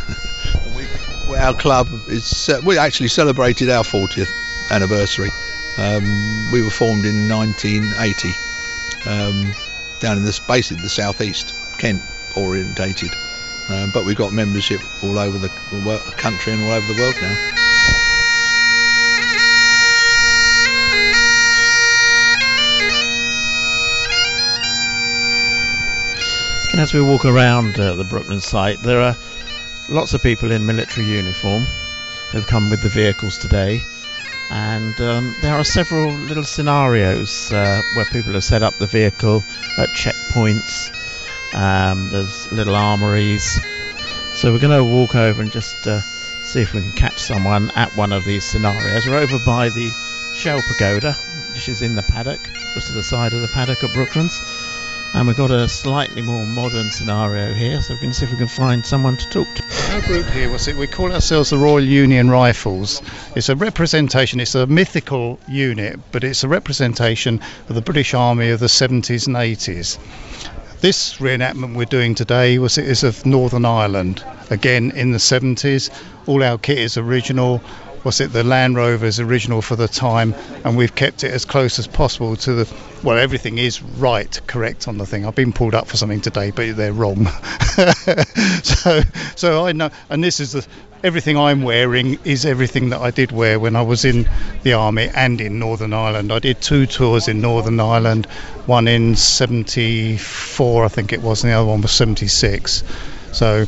our 1.38 1.54
club 1.54 1.88
is 2.08 2.48
uh, 2.48 2.60
we 2.64 2.78
actually 2.78 3.08
celebrated 3.08 3.70
our 3.70 3.84
40th 3.84 4.41
anniversary. 4.70 5.30
Um, 5.78 6.50
we 6.52 6.62
were 6.62 6.70
formed 6.70 7.04
in 7.04 7.28
1980 7.28 8.28
um, 9.06 9.54
down 10.00 10.18
in 10.18 10.24
this 10.24 10.38
basically 10.38 10.82
the 10.82 10.88
southeast, 10.88 11.54
Kent 11.78 12.02
orientated, 12.36 13.10
um, 13.70 13.90
but 13.92 14.04
we've 14.04 14.16
got 14.16 14.32
membership 14.32 14.80
all 15.02 15.18
over 15.18 15.38
the 15.38 15.48
country 16.16 16.52
and 16.52 16.62
all 16.62 16.72
over 16.72 16.92
the 16.92 17.00
world 17.00 17.14
now. 17.20 17.52
And 26.72 26.80
as 26.80 26.94
we 26.94 27.02
walk 27.02 27.26
around 27.26 27.78
uh, 27.78 27.94
the 27.94 28.04
Brooklands 28.04 28.46
site, 28.46 28.82
there 28.82 29.00
are 29.00 29.14
lots 29.90 30.14
of 30.14 30.22
people 30.22 30.50
in 30.50 30.64
military 30.64 31.06
uniform 31.06 31.64
who've 32.30 32.46
come 32.46 32.70
with 32.70 32.82
the 32.82 32.88
vehicles 32.88 33.36
today. 33.36 33.84
And 34.52 35.00
um, 35.00 35.34
there 35.40 35.54
are 35.54 35.64
several 35.64 36.12
little 36.12 36.44
scenarios 36.44 37.50
uh, 37.50 37.80
where 37.94 38.04
people 38.04 38.34
have 38.34 38.44
set 38.44 38.62
up 38.62 38.76
the 38.76 38.86
vehicle 38.86 39.42
at 39.78 39.88
checkpoints. 39.90 40.92
Um, 41.54 42.10
there's 42.10 42.52
little 42.52 42.76
armories. 42.76 43.58
So 44.34 44.52
we're 44.52 44.58
going 44.58 44.76
to 44.76 44.84
walk 44.84 45.14
over 45.14 45.40
and 45.40 45.50
just 45.50 45.86
uh, 45.86 46.02
see 46.44 46.60
if 46.60 46.74
we 46.74 46.82
can 46.82 46.92
catch 46.92 47.18
someone 47.18 47.70
at 47.70 47.96
one 47.96 48.12
of 48.12 48.26
these 48.26 48.44
scenarios. 48.44 49.06
We're 49.06 49.20
over 49.20 49.38
by 49.46 49.70
the 49.70 49.90
Shell 50.34 50.60
Pagoda, 50.68 51.14
which 51.54 51.70
is 51.70 51.80
in 51.80 51.94
the 51.94 52.02
paddock, 52.02 52.40
just 52.74 52.88
to 52.88 52.92
the 52.92 53.02
side 53.02 53.32
of 53.32 53.40
the 53.40 53.48
paddock 53.48 53.82
at 53.82 53.94
Brooklands 53.94 54.38
and 55.14 55.26
we've 55.26 55.36
got 55.36 55.50
a 55.50 55.68
slightly 55.68 56.22
more 56.22 56.44
modern 56.46 56.90
scenario 56.90 57.52
here 57.52 57.80
so 57.80 57.94
we 57.94 58.00
can 58.00 58.12
see 58.12 58.24
if 58.24 58.32
we 58.32 58.38
can 58.38 58.46
find 58.46 58.84
someone 58.84 59.16
to 59.16 59.28
talk 59.28 59.46
to. 59.54 59.62
Our 59.92 60.00
group 60.02 60.26
here 60.26 60.50
was 60.50 60.68
it? 60.68 60.76
We 60.76 60.86
call 60.86 61.12
ourselves 61.12 61.50
the 61.50 61.58
Royal 61.58 61.84
Union 61.84 62.30
Rifles. 62.30 63.02
It's 63.36 63.48
a 63.48 63.56
representation 63.56 64.40
it's 64.40 64.54
a 64.54 64.66
mythical 64.66 65.38
unit 65.48 66.00
but 66.12 66.24
it's 66.24 66.44
a 66.44 66.48
representation 66.48 67.40
of 67.68 67.74
the 67.74 67.82
British 67.82 68.14
Army 68.14 68.50
of 68.50 68.60
the 68.60 68.66
70s 68.66 69.26
and 69.26 69.36
80s 69.36 69.98
this 70.82 71.18
reenactment 71.18 71.76
we're 71.76 71.84
doing 71.84 72.12
today 72.12 72.58
was 72.58 72.76
is 72.76 73.04
of 73.04 73.24
Northern 73.24 73.64
Ireland. 73.64 74.24
Again 74.50 74.90
in 74.90 75.12
the 75.12 75.18
70s 75.18 75.90
all 76.26 76.42
our 76.42 76.58
kit 76.58 76.78
is 76.78 76.96
original 76.96 77.62
was 78.04 78.20
it 78.20 78.32
the 78.32 78.42
Land 78.42 78.76
Rover's 78.76 79.20
original 79.20 79.62
for 79.62 79.76
the 79.76 79.88
time, 79.88 80.34
and 80.64 80.76
we've 80.76 80.94
kept 80.94 81.24
it 81.24 81.32
as 81.32 81.44
close 81.44 81.78
as 81.78 81.86
possible 81.86 82.36
to 82.36 82.52
the. 82.52 82.74
Well, 83.02 83.18
everything 83.18 83.58
is 83.58 83.82
right, 83.82 84.40
correct 84.46 84.88
on 84.88 84.98
the 84.98 85.06
thing. 85.06 85.26
I've 85.26 85.34
been 85.34 85.52
pulled 85.52 85.74
up 85.74 85.86
for 85.86 85.96
something 85.96 86.20
today, 86.20 86.50
but 86.50 86.76
they're 86.76 86.92
wrong. 86.92 87.26
so, 88.62 89.02
so 89.36 89.66
I 89.66 89.72
know, 89.72 89.90
and 90.10 90.22
this 90.22 90.40
is 90.40 90.52
the. 90.52 90.66
Everything 91.04 91.36
I'm 91.36 91.62
wearing 91.62 92.16
is 92.22 92.46
everything 92.46 92.90
that 92.90 93.00
I 93.00 93.10
did 93.10 93.32
wear 93.32 93.58
when 93.58 93.74
I 93.74 93.82
was 93.82 94.04
in 94.04 94.28
the 94.62 94.74
army 94.74 95.10
and 95.12 95.40
in 95.40 95.58
Northern 95.58 95.92
Ireland. 95.92 96.30
I 96.32 96.38
did 96.38 96.60
two 96.60 96.86
tours 96.86 97.26
in 97.26 97.40
Northern 97.40 97.80
Ireland, 97.80 98.26
one 98.66 98.86
in 98.86 99.16
74, 99.16 100.84
I 100.84 100.88
think 100.88 101.12
it 101.12 101.20
was, 101.20 101.42
and 101.42 101.52
the 101.52 101.56
other 101.56 101.66
one 101.66 101.80
was 101.80 101.90
76. 101.90 102.84
So, 103.32 103.66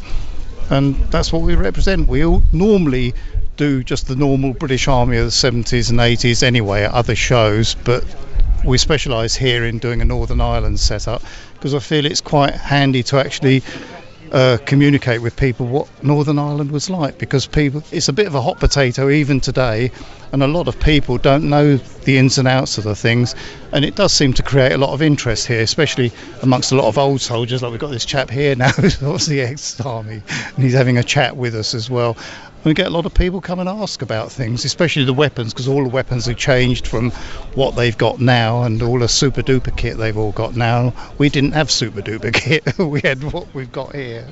and 0.70 0.94
that's 1.10 1.32
what 1.32 1.42
we 1.42 1.56
represent. 1.56 2.06
We 2.06 2.24
all 2.24 2.44
normally 2.52 3.14
do 3.56 3.84
just 3.84 4.08
the 4.08 4.16
normal 4.16 4.52
British 4.52 4.88
Army 4.88 5.16
of 5.16 5.26
the 5.26 5.30
70s 5.30 5.90
and 5.90 5.98
80s 5.98 6.42
anyway 6.42 6.84
at 6.84 6.92
other 6.92 7.14
shows, 7.14 7.74
but 7.74 8.04
we 8.64 8.78
specialise 8.78 9.34
here 9.34 9.64
in 9.64 9.78
doing 9.78 10.00
a 10.00 10.04
Northern 10.04 10.40
Ireland 10.40 10.80
setup 10.80 11.22
because 11.54 11.74
I 11.74 11.78
feel 11.78 12.06
it's 12.06 12.20
quite 12.20 12.54
handy 12.54 13.02
to 13.04 13.18
actually 13.18 13.62
uh, 14.32 14.58
communicate 14.64 15.22
with 15.22 15.36
people 15.36 15.66
what 15.66 15.86
Northern 16.02 16.38
Ireland 16.38 16.72
was 16.72 16.90
like 16.90 17.18
because 17.18 17.46
people 17.46 17.84
it's 17.92 18.08
a 18.08 18.12
bit 18.12 18.26
of 18.26 18.34
a 18.34 18.40
hot 18.40 18.58
potato 18.58 19.08
even 19.10 19.38
today 19.38 19.92
and 20.32 20.42
a 20.42 20.48
lot 20.48 20.66
of 20.66 20.80
people 20.80 21.18
don't 21.18 21.48
know 21.48 21.76
the 21.76 22.18
ins 22.18 22.38
and 22.38 22.48
outs 22.48 22.78
of 22.78 22.84
the 22.84 22.96
things 22.96 23.34
and 23.72 23.84
it 23.84 23.94
does 23.94 24.12
seem 24.12 24.32
to 24.32 24.42
create 24.42 24.72
a 24.72 24.78
lot 24.78 24.90
of 24.90 25.02
interest 25.02 25.46
here 25.46 25.60
especially 25.60 26.10
amongst 26.42 26.72
a 26.72 26.74
lot 26.74 26.88
of 26.88 26.98
old 26.98 27.20
soldiers. 27.20 27.62
Like 27.62 27.70
we've 27.70 27.80
got 27.80 27.90
this 27.90 28.06
chap 28.06 28.30
here 28.30 28.56
now 28.56 28.70
who's 28.70 29.26
the 29.26 29.42
ex-army 29.42 30.22
and 30.56 30.64
he's 30.64 30.74
having 30.74 30.98
a 30.98 31.04
chat 31.04 31.36
with 31.36 31.54
us 31.54 31.74
as 31.74 31.88
well 31.88 32.16
we 32.64 32.74
get 32.74 32.86
a 32.86 32.90
lot 32.90 33.06
of 33.06 33.14
people 33.14 33.40
come 33.40 33.60
and 33.60 33.68
ask 33.68 34.02
about 34.02 34.32
things, 34.32 34.64
especially 34.64 35.04
the 35.04 35.12
weapons, 35.12 35.52
because 35.52 35.68
all 35.68 35.82
the 35.82 35.88
weapons 35.88 36.26
have 36.26 36.36
changed 36.36 36.86
from 36.86 37.10
what 37.54 37.76
they've 37.76 37.96
got 37.96 38.20
now 38.20 38.62
and 38.62 38.82
all 38.82 38.98
the 38.98 39.08
super 39.08 39.42
duper 39.42 39.76
kit 39.76 39.96
they've 39.96 40.16
all 40.16 40.32
got 40.32 40.56
now. 40.56 40.92
We 41.18 41.28
didn't 41.28 41.52
have 41.52 41.70
super 41.70 42.00
duper 42.00 42.32
kit. 42.34 42.78
we 42.78 43.00
had 43.02 43.22
what 43.32 43.54
we've 43.54 43.72
got 43.72 43.94
here. 43.94 44.26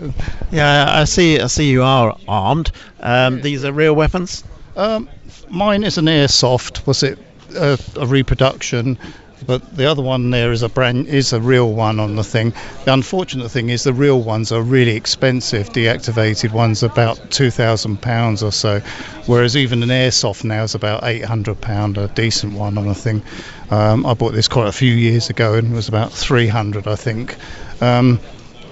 Yeah, 0.51 0.87
I 0.89 1.05
see. 1.05 1.41
I 1.41 1.47
see 1.47 1.71
you 1.71 1.83
are 1.83 2.17
armed. 2.27 2.73
Um, 3.01 3.37
yeah. 3.37 3.43
These 3.43 3.65
are 3.65 3.73
real 3.73 3.95
weapons. 3.95 4.45
Um, 4.77 5.09
mine 5.51 5.85
is 5.85 5.99
an 5.99 6.07
airsoft. 6.07 6.87
Was 6.87 7.03
it 7.03 7.19
a, 7.55 7.79
a 7.97 8.07
reproduction? 8.07 8.99
But 9.47 9.77
the 9.77 9.87
other 9.87 10.03
one 10.03 10.31
there 10.31 10.53
is 10.53 10.63
a 10.63 10.69
brand 10.69 11.07
is 11.07 11.33
a 11.33 11.41
real 11.41 11.73
one 11.73 12.01
on 12.01 12.17
the 12.17 12.25
thing. 12.25 12.53
The 12.85 12.93
unfortunate 12.93 13.51
thing 13.51 13.69
is 13.69 13.85
the 13.85 13.93
real 13.93 14.21
ones 14.23 14.53
are 14.53 14.63
really 14.63 14.97
expensive. 14.97 15.71
Deactivated 15.71 16.53
ones 16.53 16.83
about 16.83 17.31
two 17.31 17.51
thousand 17.51 18.03
pounds 18.03 18.43
or 18.43 18.53
so, 18.53 18.81
whereas 19.27 19.57
even 19.57 19.83
an 19.83 19.89
airsoft 19.89 20.45
now 20.45 20.63
is 20.63 20.75
about 20.75 21.05
eight 21.05 21.25
hundred 21.25 21.61
pound, 21.61 21.99
a 21.99 22.09
decent 22.09 22.55
one 22.55 22.79
on 22.79 22.87
the 22.87 22.95
thing. 22.95 23.23
Um, 23.71 24.05
I 24.05 24.15
bought 24.15 24.33
this 24.33 24.49
quite 24.49 24.69
a 24.69 24.73
few 24.73 24.93
years 24.93 25.31
ago 25.31 25.55
and 25.55 25.73
it 25.73 25.75
was 25.75 25.89
about 25.89 26.13
three 26.13 26.49
hundred, 26.49 26.87
I 26.87 26.97
think. 26.97 27.37
Um, 27.81 28.21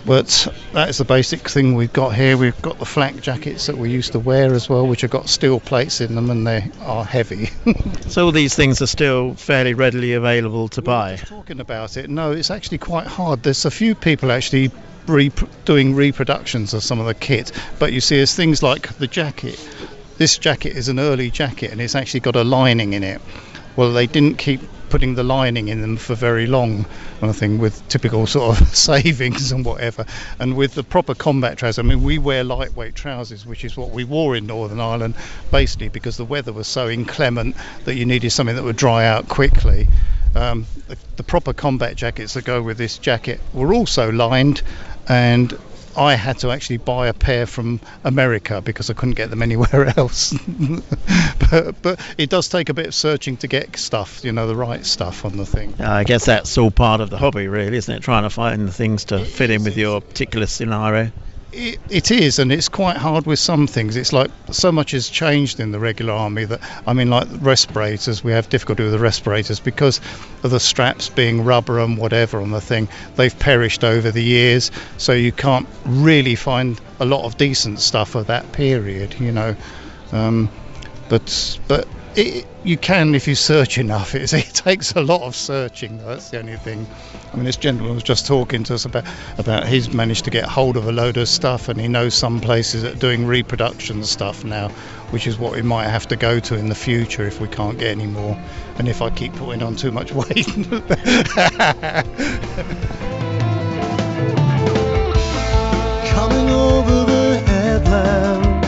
but 0.05 0.49
that's 0.73 0.99
the 0.99 1.05
basic 1.05 1.49
thing 1.49 1.75
we've 1.75 1.93
got 1.93 2.15
here. 2.15 2.37
We've 2.37 2.61
got 2.63 2.79
the 2.79 2.85
flak 2.85 3.21
jackets 3.21 3.67
that 3.67 3.77
we 3.77 3.91
used 3.91 4.13
to 4.13 4.19
wear 4.19 4.55
as 4.55 4.69
well, 4.69 4.87
which 4.87 5.03
have 5.03 5.11
got 5.11 5.29
steel 5.29 5.61
plates 5.61 6.01
in 6.01 6.15
them 6.15 6.31
and 6.31 6.47
they 6.47 6.71
are 6.81 7.05
heavy. 7.05 7.51
so 8.09 8.27
all 8.27 8.33
these 8.33 8.55
things 8.55 8.81
are 8.81 8.87
still 8.87 9.35
fairly 9.35 9.75
readily 9.75 10.15
available 10.15 10.69
to 10.69 10.83
buy. 10.83 11.17
Talking 11.17 11.61
about 11.61 11.97
it, 11.97 12.09
no, 12.09 12.33
it's 12.33 12.51
actually 12.51 12.79
quite 12.79 13.07
hard. 13.07 13.43
There's 13.43 13.65
a 13.65 13.71
few 13.71 13.95
people 13.95 14.33
actually 14.33 14.71
doing 15.65 15.95
reproductions 15.95 16.73
of 16.73 16.85
some 16.85 17.01
of 17.01 17.07
the 17.07 17.15
kit, 17.15 17.53
but 17.79 17.93
you 17.93 18.01
see, 18.01 18.17
there's 18.17 18.35
things 18.35 18.63
like 18.63 18.97
the 18.99 19.07
jacket. 19.07 19.59
This 20.19 20.39
jacket 20.39 20.77
is 20.77 20.89
an 20.89 20.99
early 20.99 21.31
jacket 21.31 21.73
and 21.73 21.81
it's 21.81 21.95
actually 21.95 22.21
got 22.21 22.37
a 22.37 22.45
lining 22.45 22.93
in 22.93 23.03
it. 23.03 23.21
Well, 23.77 23.93
they 23.93 24.07
didn't 24.07 24.39
keep 24.39 24.61
putting 24.91 25.15
the 25.15 25.23
lining 25.23 25.69
in 25.69 25.81
them 25.81 25.97
for 25.97 26.15
very 26.15 26.47
long, 26.47 26.85
I 27.23 27.33
think, 27.33 27.61
with 27.61 27.87
typical 27.89 28.27
sort 28.27 28.61
of 28.61 28.69
savings 28.75 29.53
and 29.53 29.65
whatever. 29.65 30.05
And 30.39 30.57
with 30.57 30.75
the 30.75 30.83
proper 30.83 31.15
combat 31.15 31.57
trousers, 31.57 31.79
I 31.79 31.83
mean, 31.83 32.03
we 32.03 32.19
wear 32.19 32.45
lightweight 32.45 32.95
trousers, 32.95 33.47
which 33.47 33.65
is 33.65 33.77
what 33.77 33.91
we 33.91 34.05
wore 34.05 34.37
in 34.37 34.47
Northern 34.47 34.81
Ireland, 34.81 35.15
basically 35.51 35.89
because 35.89 36.17
the 36.17 36.25
weather 36.25 36.53
was 36.53 36.69
so 36.69 36.89
inclement 36.89 37.57
that 37.85 37.95
you 37.95 38.05
needed 38.05 38.31
something 38.31 38.57
that 38.57 38.65
would 38.65 38.77
dry 38.77 39.07
out 39.07 39.29
quickly. 39.29 39.89
Um, 40.35 40.67
the, 40.89 40.97
the 41.17 41.23
proper 41.23 41.53
combat 41.53 41.97
jackets 41.97 42.35
that 42.35 42.45
go 42.45 42.63
with 42.63 42.79
this 42.79 42.99
jacket 42.99 43.41
were 43.53 43.73
also 43.75 44.13
lined 44.13 44.63
and 45.09 45.59
I 46.01 46.15
had 46.15 46.39
to 46.39 46.51
actually 46.51 46.79
buy 46.79 47.09
a 47.09 47.13
pair 47.13 47.45
from 47.45 47.79
America 48.05 48.63
because 48.63 48.89
I 48.89 48.95
couldn't 48.95 49.17
get 49.17 49.29
them 49.29 49.43
anywhere 49.43 49.93
else. 49.99 50.33
but, 51.51 51.83
but 51.83 52.01
it 52.17 52.31
does 52.31 52.49
take 52.49 52.71
a 52.71 52.75
bit 52.75 52.87
of 52.87 52.95
searching 52.95 53.37
to 53.39 53.47
get 53.47 53.77
stuff, 53.77 54.25
you 54.25 54.33
know, 54.33 54.47
the 54.47 54.57
right 54.57 54.85
stuff 54.87 55.27
on 55.27 55.37
the 55.37 55.45
thing. 55.45 55.75
I 55.79 56.05
guess 56.05 56.25
that's 56.25 56.57
all 56.57 56.71
part 56.71 57.03
of 57.03 57.11
the 57.11 57.19
hobby, 57.19 57.49
really, 57.49 57.77
isn't 57.77 57.95
it? 57.95 58.01
Trying 58.03 58.23
to 58.23 58.31
find 58.31 58.73
things 58.73 59.05
to 59.07 59.23
fit 59.23 59.51
in 59.51 59.63
with 59.63 59.77
your 59.77 60.01
particular 60.01 60.47
scenario. 60.47 61.13
It, 61.53 62.11
is, 62.11 62.39
and 62.39 62.53
it's 62.53 62.69
quite 62.69 62.97
hard 62.97 63.27
with 63.27 63.39
some 63.39 63.67
things. 63.67 63.97
It's 63.97 64.13
like 64.13 64.31
so 64.51 64.71
much 64.71 64.93
has 64.93 65.09
changed 65.09 65.61
in 65.61 65.73
the 65.73 65.79
regular 65.79 66.13
army 66.13 66.45
that 66.45 66.61
I 66.87 66.93
mean, 66.93 67.11
like 67.11 67.29
respirators, 67.41 68.23
we 68.23 68.33
have 68.33 68.49
difficulty 68.49 68.85
with 68.85 68.93
the 68.93 68.99
respirators 68.99 69.61
because 69.61 70.01
of 70.43 70.51
the 70.51 70.61
straps 70.61 71.09
being 71.09 71.45
rubber 71.45 71.81
and 71.81 71.99
whatever 71.99 72.41
on 72.41 72.51
the 72.51 72.61
thing. 72.61 72.89
They've 73.17 73.37
perished 73.39 73.85
over 73.85 74.11
the 74.11 74.23
years, 74.23 74.71
so 74.97 75.13
you 75.13 75.33
can't 75.33 75.69
really 75.85 76.35
find 76.35 76.81
a 77.01 77.05
lot 77.05 77.25
of 77.25 77.37
decent 77.37 77.81
stuff 77.81 78.15
of 78.15 78.29
that 78.29 78.53
period, 78.53 79.19
you 79.19 79.33
know. 79.33 79.57
Um, 80.13 80.49
but 81.09 81.59
but 81.67 81.89
it, 82.17 82.47
you 82.65 82.77
can 82.77 83.15
if 83.15 83.29
you 83.29 83.35
search 83.35 83.79
enough. 83.79 84.15
It, 84.21 84.33
it 84.33 84.55
takes 84.55 84.93
a 84.93 85.01
lot 85.01 85.23
of 85.23 85.35
searching. 85.35 85.99
That's 85.99 86.31
the 86.31 86.39
only 86.39 86.57
thing. 86.57 86.87
I 87.33 87.37
mean, 87.37 87.45
this 87.45 87.57
gentleman 87.57 87.95
was 87.95 88.03
just 88.03 88.27
talking 88.27 88.65
to 88.65 88.75
us 88.75 88.85
about 88.85 89.05
about 89.39 89.67
he's 89.67 89.93
managed 89.93 90.25
to 90.25 90.31
get 90.31 90.45
hold 90.45 90.77
of 90.77 90.87
a 90.87 90.93
load 90.93 91.17
of 91.17 91.29
stuff, 91.29 91.69
and 91.69 91.81
he 91.81 91.89
knows 91.89 92.15
some 92.15 92.41
places 92.41 92.83
that 92.83 92.97
are 92.97 92.99
doing 92.99 93.27
reproduction 93.27 94.05
stuff 94.05 94.45
now, 94.45 94.69
which 95.11 95.27
is 95.27 95.39
what 95.39 95.53
we 95.53 95.63
might 95.63 95.89
have 95.89 96.09
to 96.09 96.17
go 96.17 96.41
to 96.41 96.57
in 96.57 96.69
the 96.69 96.75
future 96.75 97.27
if 97.27 97.41
we 97.41 97.49
can't 97.49 97.79
get 97.79 97.91
any 97.91 98.07
more, 98.07 98.39
and 98.77 98.89
if 98.89 99.01
I 99.01 99.11
keep 99.11 99.33
putting 99.35 99.63
on 99.63 99.77
too 99.77 99.93
much 99.93 100.13
weight. 100.21 100.47
Coming 106.15 106.51
over 106.51 107.05
the 107.05 107.43
headland 107.47 108.65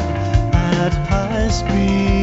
at 0.54 0.92
high 1.08 1.48
speed. 1.48 2.21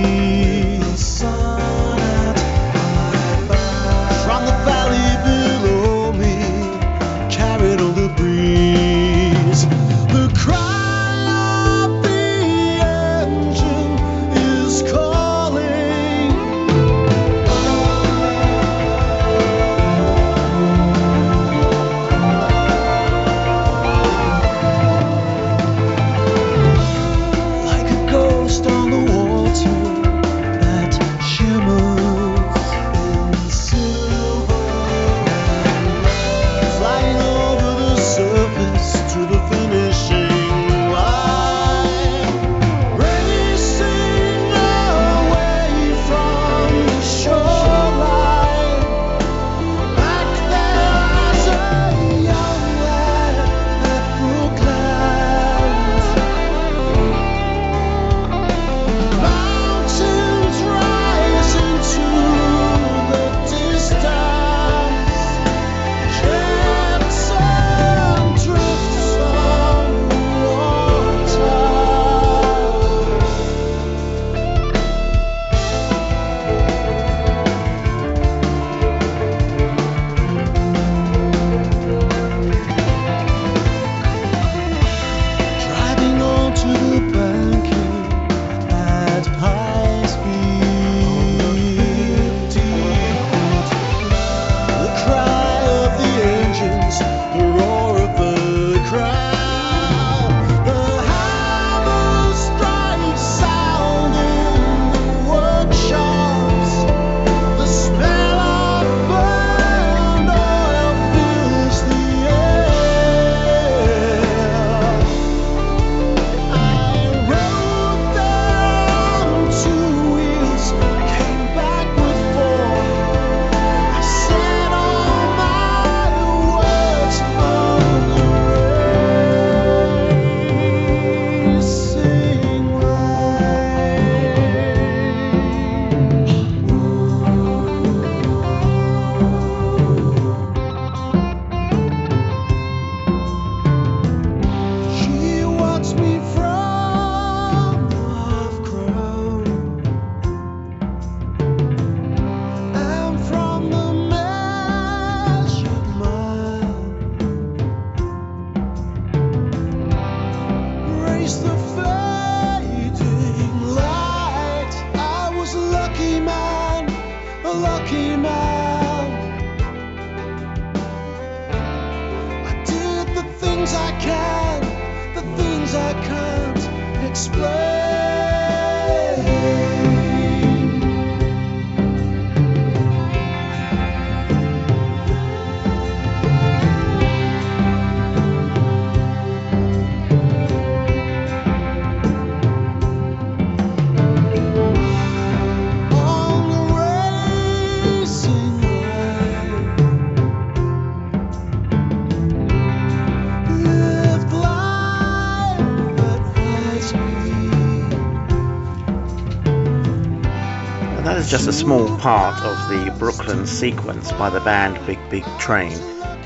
Just 211.30 211.48
a 211.48 211.54
small 211.54 211.96
part 212.00 212.42
of 212.42 212.70
the 212.70 212.92
Brooklands 212.98 213.52
sequence 213.52 214.12
by 214.14 214.32
the 214.32 214.40
band 214.40 214.84
Big 214.88 214.98
Big 215.12 215.24
Train. 215.38 215.78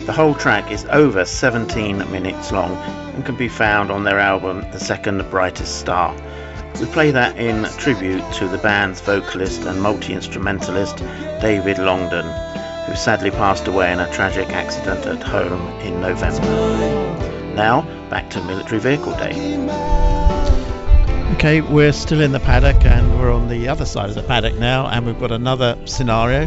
The 0.05 0.13
whole 0.13 0.33
track 0.33 0.71
is 0.71 0.85
over 0.85 1.25
17 1.25 1.97
minutes 2.09 2.53
long 2.53 2.77
and 3.13 3.25
can 3.25 3.35
be 3.35 3.49
found 3.49 3.91
on 3.91 4.05
their 4.05 4.17
album 4.17 4.61
The 4.71 4.79
Second 4.79 5.29
Brightest 5.29 5.77
Star. 5.77 6.15
We 6.79 6.85
play 6.85 7.11
that 7.11 7.37
in 7.37 7.65
tribute 7.77 8.23
to 8.35 8.47
the 8.47 8.59
band's 8.59 9.01
vocalist 9.01 9.65
and 9.65 9.81
multi-instrumentalist 9.81 10.95
David 11.41 11.79
Longdon, 11.79 12.87
who 12.87 12.95
sadly 12.95 13.31
passed 13.31 13.67
away 13.67 13.91
in 13.91 13.99
a 13.99 14.09
tragic 14.13 14.47
accident 14.51 15.05
at 15.05 15.21
home 15.21 15.67
in 15.81 15.99
November. 15.99 17.53
Now, 17.55 17.81
back 18.09 18.29
to 18.29 18.43
Military 18.45 18.79
Vehicle 18.79 19.17
Day. 19.17 19.33
Okay, 21.33 21.59
we're 21.59 21.91
still 21.91 22.21
in 22.21 22.31
the 22.31 22.39
paddock 22.39 22.85
and 22.85 23.12
we're 23.23 23.31
on 23.31 23.47
the 23.47 23.69
other 23.69 23.85
side 23.85 24.09
of 24.09 24.15
the 24.15 24.23
paddock 24.23 24.55
now, 24.59 24.85
and 24.87 25.05
we've 25.05 25.19
got 25.19 25.31
another 25.31 25.77
scenario. 25.85 26.43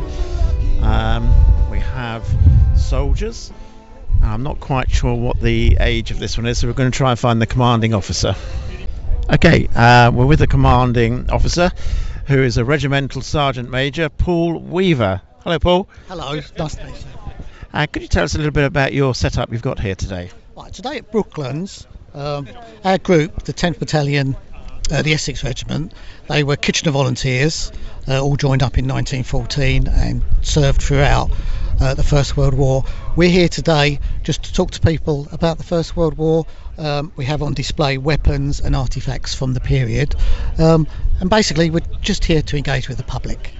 Um, 0.82 1.70
we 1.70 1.78
have 1.80 2.22
soldiers 2.76 3.50
I'm 4.22 4.42
not 4.42 4.60
quite 4.60 4.90
sure 4.90 5.14
what 5.14 5.40
the 5.40 5.78
age 5.80 6.10
of 6.10 6.18
this 6.18 6.36
one 6.36 6.46
is, 6.46 6.58
so 6.58 6.66
we're 6.66 6.74
going 6.74 6.90
to 6.90 6.96
try 6.96 7.10
and 7.10 7.18
find 7.18 7.40
the 7.40 7.46
commanding 7.46 7.94
officer. 7.94 8.34
Okay, 9.32 9.68
uh, 9.74 10.10
we're 10.12 10.26
with 10.26 10.40
the 10.40 10.46
commanding 10.46 11.30
officer, 11.30 11.70
who 12.26 12.42
is 12.42 12.58
a 12.58 12.64
regimental 12.64 13.22
sergeant 13.22 13.70
major, 13.70 14.10
Paul 14.10 14.58
Weaver. 14.58 15.22
Hello, 15.44 15.58
Paul. 15.58 15.88
Hello, 16.08 16.34
nice 16.58 16.74
to 16.74 16.84
meet 16.84 16.94
you. 16.94 17.32
Uh, 17.72 17.86
could 17.86 18.02
you 18.02 18.08
tell 18.08 18.24
us 18.24 18.34
a 18.34 18.38
little 18.38 18.52
bit 18.52 18.64
about 18.64 18.92
your 18.92 19.14
setup 19.14 19.50
you've 19.50 19.62
got 19.62 19.78
here 19.78 19.94
today? 19.94 20.30
Right, 20.54 20.72
today 20.72 20.98
at 20.98 21.10
Brooklands, 21.10 21.86
um, 22.12 22.48
our 22.84 22.98
group, 22.98 23.44
the 23.44 23.54
10th 23.54 23.78
Battalion, 23.78 24.36
uh, 24.90 25.02
the 25.02 25.12
Essex 25.12 25.44
Regiment, 25.44 25.92
they 26.28 26.44
were 26.44 26.56
Kitchener 26.56 26.92
volunteers, 26.92 27.72
uh, 28.08 28.22
all 28.22 28.36
joined 28.36 28.62
up 28.62 28.78
in 28.78 28.86
1914 28.86 29.88
and 29.88 30.22
served 30.42 30.82
throughout 30.82 31.30
uh, 31.80 31.94
the 31.94 32.02
First 32.02 32.36
World 32.36 32.54
War. 32.54 32.84
We're 33.16 33.30
here 33.30 33.48
today 33.48 34.00
just 34.22 34.44
to 34.44 34.52
talk 34.52 34.72
to 34.72 34.80
people 34.80 35.28
about 35.32 35.58
the 35.58 35.64
First 35.64 35.96
World 35.96 36.16
War. 36.16 36.46
Um, 36.78 37.12
we 37.16 37.24
have 37.24 37.42
on 37.42 37.54
display 37.54 37.98
weapons 37.98 38.60
and 38.60 38.76
artifacts 38.76 39.34
from 39.34 39.54
the 39.54 39.60
period, 39.60 40.14
um, 40.58 40.86
and 41.20 41.30
basically 41.30 41.70
we're 41.70 41.80
just 42.00 42.24
here 42.24 42.42
to 42.42 42.56
engage 42.56 42.88
with 42.88 42.98
the 42.98 43.04
public. 43.04 43.52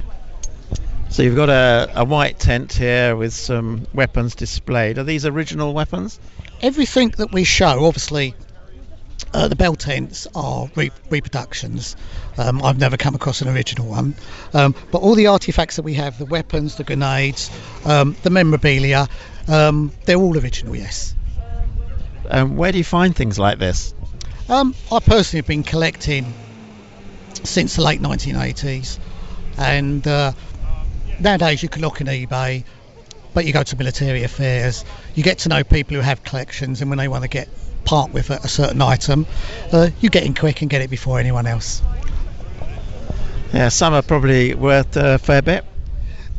So 1.09 1.23
you've 1.23 1.37
got 1.37 1.49
a, 1.49 1.91
a 1.95 2.05
white 2.05 2.39
tent 2.39 2.73
here 2.73 3.17
with 3.17 3.33
some 3.33 3.87
weapons 3.95 4.35
displayed. 4.35 4.99
Are 4.99 5.05
these 5.05 5.25
original 5.25 5.73
weapons? 5.73 6.21
everything 6.63 7.11
that 7.11 7.33
we 7.33 7.45
show, 7.45 7.85
obviously, 7.85 8.35
uh, 9.37 9.49
the 9.49 9.57
bell 9.57 9.75
tents 9.75 10.27
are 10.35 10.71
re- 10.75 10.91
reproductions. 11.11 11.95
Um, 12.39 12.63
I've 12.63 12.79
never 12.79 12.97
come 12.97 13.15
across 13.15 13.43
an 13.43 13.49
original 13.49 13.87
one. 13.87 14.15
Um, 14.55 14.75
but 14.91 15.03
all 15.03 15.15
the 15.15 15.27
artifacts 15.27 15.77
that 15.77 15.83
we 15.83 15.93
have, 15.95 16.19
the 16.19 16.25
weapons, 16.25 16.77
the 16.77 16.85
grenades, 16.85 17.51
um, 17.85 18.17
the 18.23 18.31
memorabilia, 18.31 19.09
um, 19.47 19.93
they're 20.07 20.17
all 20.17 20.39
original, 20.39 20.75
yes. 20.75 21.15
Um, 22.31 22.57
where 22.57 22.73
do 22.73 22.79
you 22.79 22.85
find 22.85 23.15
things 23.15 23.39
like 23.39 23.59
this? 23.59 23.93
Um, 24.49 24.75
I 24.91 25.01
personally 25.01 25.41
have 25.41 25.47
been 25.47 25.65
collecting 25.65 26.33
since 27.45 27.77
the 27.77 27.83
late 27.83 28.01
1980s. 28.01 28.99
And 29.59 30.07
uh, 30.09 30.33
nowadays 31.21 31.63
you 31.63 31.69
can 31.69 31.83
look 31.83 32.01
on 32.01 32.07
eBay, 32.07 32.65
but 33.35 33.45
you 33.45 33.53
go 33.53 33.63
to 33.63 33.77
military 33.77 34.23
affairs, 34.23 34.83
you 35.15 35.23
get 35.23 35.41
to 35.41 35.51
know 35.51 35.63
people 35.63 35.95
who 35.95 36.01
have 36.01 36.25
collections, 36.25 36.81
and 36.81 36.89
when 36.89 36.97
they 36.97 37.09
want 37.09 37.23
to 37.23 37.29
get 37.29 37.49
part 37.87 38.13
with 38.13 38.29
a, 38.31 38.35
a 38.35 38.49
certain 38.49 38.83
item, 38.83 39.27
uh, 39.73 39.89
you 40.01 40.11
get 40.11 40.25
in 40.25 40.35
quick 40.35 40.61
and 40.61 40.69
get 40.69 40.83
it 40.83 40.91
before 40.91 41.19
anyone 41.19 41.47
else. 41.47 41.81
Yeah, 43.55 43.71
some 43.71 43.95
are 43.95 44.03
probably 44.03 44.55
worth 44.55 44.97
a 44.97 45.19
fair 45.19 45.41
bit. 45.41 45.65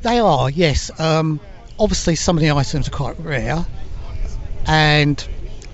They 0.04 0.20
are, 0.20 0.50
yes. 0.50 0.92
Um, 1.00 1.40
obviously, 1.80 2.16
some 2.16 2.38
of 2.38 2.42
the 2.42 2.52
items 2.52 2.88
are 2.88 2.92
quite 2.92 3.20
rare, 3.20 3.66
and 4.68 5.28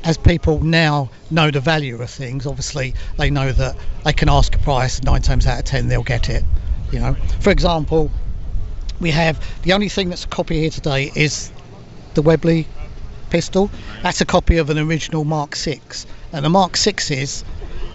as 0.03 0.17
people 0.17 0.63
now 0.63 1.09
know 1.31 1.49
the 1.51 1.59
value 1.59 2.01
of 2.01 2.09
things, 2.09 2.45
obviously 2.45 2.93
they 3.17 3.29
know 3.29 3.51
that 3.51 3.75
they 4.05 4.13
can 4.13 4.29
ask 4.29 4.55
a 4.55 4.59
price. 4.59 5.01
Nine 5.03 5.21
times 5.21 5.47
out 5.47 5.59
of 5.59 5.65
ten, 5.65 5.87
they'll 5.87 6.03
get 6.03 6.29
it. 6.29 6.43
You 6.91 6.99
know, 6.99 7.15
for 7.39 7.49
example, 7.49 8.11
we 8.99 9.11
have 9.11 9.43
the 9.63 9.73
only 9.73 9.89
thing 9.89 10.09
that's 10.09 10.25
a 10.25 10.27
copy 10.27 10.59
here 10.59 10.69
today 10.69 11.11
is 11.13 11.51
the 12.13 12.21
Webley 12.21 12.67
pistol. 13.33 13.71
That's 14.03 14.21
a 14.21 14.25
copy 14.25 14.57
of 14.57 14.69
an 14.69 14.77
original 14.77 15.25
Mark 15.25 15.55
Six, 15.55 16.05
and 16.31 16.45
the 16.45 16.49
Mark 16.49 16.77
Sixes, 16.77 17.43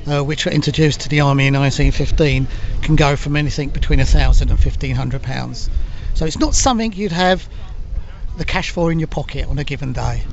uh, 0.09 0.25
which 0.25 0.45
were 0.45 0.51
introduced 0.51 1.03
to 1.03 1.09
the 1.09 1.21
army 1.21 1.47
in 1.47 1.55
1915, 1.55 2.49
can 2.83 2.97
go 2.97 3.15
from 3.15 3.37
anything 3.37 3.69
between 3.69 4.01
a 4.01 4.05
thousand 4.05 4.51
and 4.51 4.59
fifteen 4.59 4.97
hundred 4.97 5.23
pounds. 5.23 5.71
So 6.15 6.27
it's 6.27 6.41
not 6.41 6.57
something 6.57 6.93
you'd 6.93 7.13
have 7.13 7.49
the 8.37 8.45
cash 8.45 8.71
for 8.71 8.91
in 8.91 8.99
your 8.99 9.07
pocket 9.07 9.47
on 9.47 9.61
a 9.61 9.65
given 9.65 9.93
day. 9.93 10.25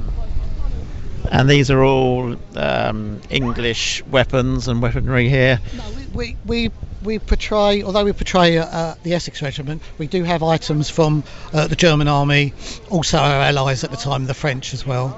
And 1.32 1.48
these 1.48 1.70
are 1.70 1.84
all 1.84 2.36
um, 2.56 3.22
English 3.30 4.04
weapons 4.08 4.68
and 4.68 4.82
weaponry 4.82 5.30
here. 5.30 5.60
No, 5.78 5.84
we, 5.92 6.06
we, 6.14 6.38
we, 6.46 6.72
we 7.06 7.20
portray, 7.20 7.84
although 7.84 8.04
we 8.04 8.12
portray 8.12 8.58
uh, 8.58 8.96
the 9.04 9.14
Essex 9.14 9.42
Regiment, 9.42 9.82
we 9.98 10.08
do 10.08 10.24
have 10.24 10.44
items 10.44 10.90
from 10.90 11.24
uh, 11.54 11.68
the 11.68 11.76
German 11.76 12.08
Army, 12.08 12.54
also 12.90 13.18
our 13.18 13.42
allies 13.42 13.84
at 13.84 13.92
the 13.92 13.98
time, 13.98 14.26
the 14.26 14.34
French 14.34 14.74
as 14.74 14.86
well. 14.86 15.18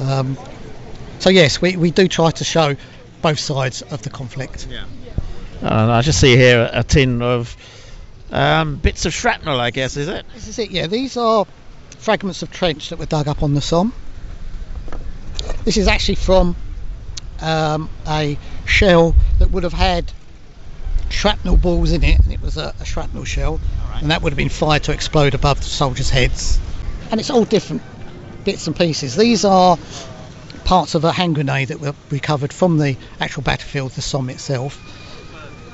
Um, 0.00 0.36
so 1.18 1.30
yes, 1.30 1.60
we, 1.60 1.76
we 1.76 1.90
do 1.90 2.06
try 2.06 2.30
to 2.30 2.44
show 2.44 2.76
both 3.22 3.38
sides 3.38 3.82
of 3.82 4.02
the 4.02 4.10
conflict. 4.10 4.68
And 5.60 5.90
I 5.90 6.02
just 6.02 6.20
see 6.20 6.36
here 6.36 6.68
a 6.72 6.84
tin 6.84 7.22
of 7.22 7.56
um, 8.30 8.76
bits 8.76 9.06
of 9.06 9.14
shrapnel, 9.14 9.58
I 9.58 9.70
guess, 9.70 9.96
is 9.96 10.08
it? 10.08 10.26
This 10.34 10.48
is 10.48 10.58
it, 10.58 10.70
yeah. 10.70 10.86
These 10.86 11.16
are 11.16 11.46
fragments 11.98 12.42
of 12.42 12.50
trench 12.50 12.90
that 12.90 12.98
were 12.98 13.06
dug 13.06 13.28
up 13.28 13.42
on 13.42 13.54
the 13.54 13.62
Somme. 13.62 13.94
This 15.64 15.78
is 15.78 15.88
actually 15.88 16.16
from 16.16 16.54
um, 17.40 17.88
a 18.06 18.36
shell 18.66 19.14
that 19.38 19.50
would 19.50 19.62
have 19.62 19.72
had 19.72 20.12
shrapnel 21.14 21.56
balls 21.56 21.92
in 21.92 22.04
it, 22.04 22.20
and 22.20 22.32
it 22.32 22.42
was 22.42 22.56
a, 22.56 22.74
a 22.80 22.84
shrapnel 22.84 23.24
shell, 23.24 23.60
and 24.00 24.10
that 24.10 24.20
would 24.22 24.32
have 24.32 24.36
been 24.36 24.48
fired 24.48 24.82
to 24.84 24.92
explode 24.92 25.34
above 25.34 25.58
the 25.58 25.64
soldiers' 25.64 26.10
heads. 26.10 26.58
And 27.10 27.20
it's 27.20 27.30
all 27.30 27.44
different 27.44 27.82
bits 28.44 28.66
and 28.66 28.76
pieces. 28.76 29.16
These 29.16 29.44
are 29.44 29.78
parts 30.64 30.94
of 30.94 31.04
a 31.04 31.12
hand 31.12 31.34
grenade 31.36 31.68
that 31.68 31.80
were 31.80 31.94
recovered 32.10 32.52
from 32.52 32.78
the 32.78 32.96
actual 33.20 33.42
battlefield, 33.42 33.92
the 33.92 34.02
Somme 34.02 34.30
itself. 34.30 34.80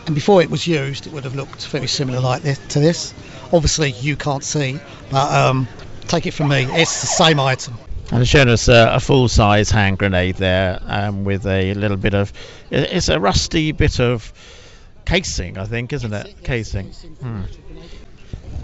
And 0.06 0.14
before 0.14 0.42
it 0.42 0.50
was 0.50 0.66
used, 0.66 1.06
it 1.06 1.12
would 1.12 1.24
have 1.24 1.34
looked 1.34 1.66
very 1.68 1.86
similar 1.86 2.20
like 2.20 2.42
this 2.42 2.58
to 2.68 2.80
this. 2.80 3.14
Obviously, 3.52 3.92
you 3.92 4.16
can't 4.16 4.44
see, 4.44 4.78
but 5.10 5.32
um, 5.32 5.68
take 6.08 6.26
it 6.26 6.32
from 6.32 6.48
me, 6.48 6.66
it's 6.68 7.00
the 7.00 7.06
same 7.06 7.40
item. 7.40 7.74
And 8.12 8.20
it's 8.20 8.30
shown 8.30 8.48
us 8.48 8.68
a, 8.68 8.90
a 8.94 9.00
full-size 9.00 9.70
hand 9.70 9.98
grenade 9.98 10.36
there 10.36 10.80
um, 10.84 11.24
with 11.24 11.46
a 11.46 11.74
little 11.74 11.96
bit 11.96 12.14
of 12.14 12.32
it's 12.70 13.08
a 13.08 13.20
rusty 13.20 13.70
bit 13.70 14.00
of 14.00 14.32
casing, 15.10 15.58
I 15.58 15.64
think, 15.64 15.92
isn't 15.92 16.12
it? 16.12 16.36
Casing. 16.44 16.86
Hmm. 16.86 17.42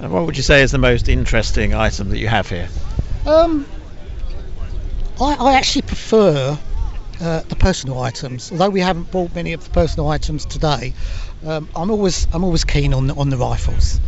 And 0.00 0.12
what 0.12 0.26
would 0.26 0.36
you 0.36 0.42
say 0.42 0.62
is 0.62 0.70
the 0.70 0.78
most 0.78 1.08
interesting 1.08 1.74
item 1.74 2.10
that 2.10 2.18
you 2.18 2.28
have 2.28 2.48
here? 2.48 2.68
Um, 3.26 3.66
I, 5.20 5.34
I 5.34 5.54
actually 5.54 5.82
prefer 5.82 6.56
uh, 7.20 7.40
the 7.40 7.56
personal 7.56 8.00
items. 8.00 8.52
Although 8.52 8.68
we 8.68 8.80
haven't 8.80 9.10
bought 9.10 9.34
many 9.34 9.54
of 9.54 9.64
the 9.64 9.70
personal 9.70 10.08
items 10.08 10.44
today, 10.44 10.92
um, 11.44 11.68
I'm 11.74 11.90
always 11.90 12.28
I'm 12.32 12.44
always 12.44 12.64
keen 12.64 12.94
on 12.94 13.08
the, 13.08 13.14
on 13.14 13.30
the 13.30 13.36
rifles. 13.36 14.00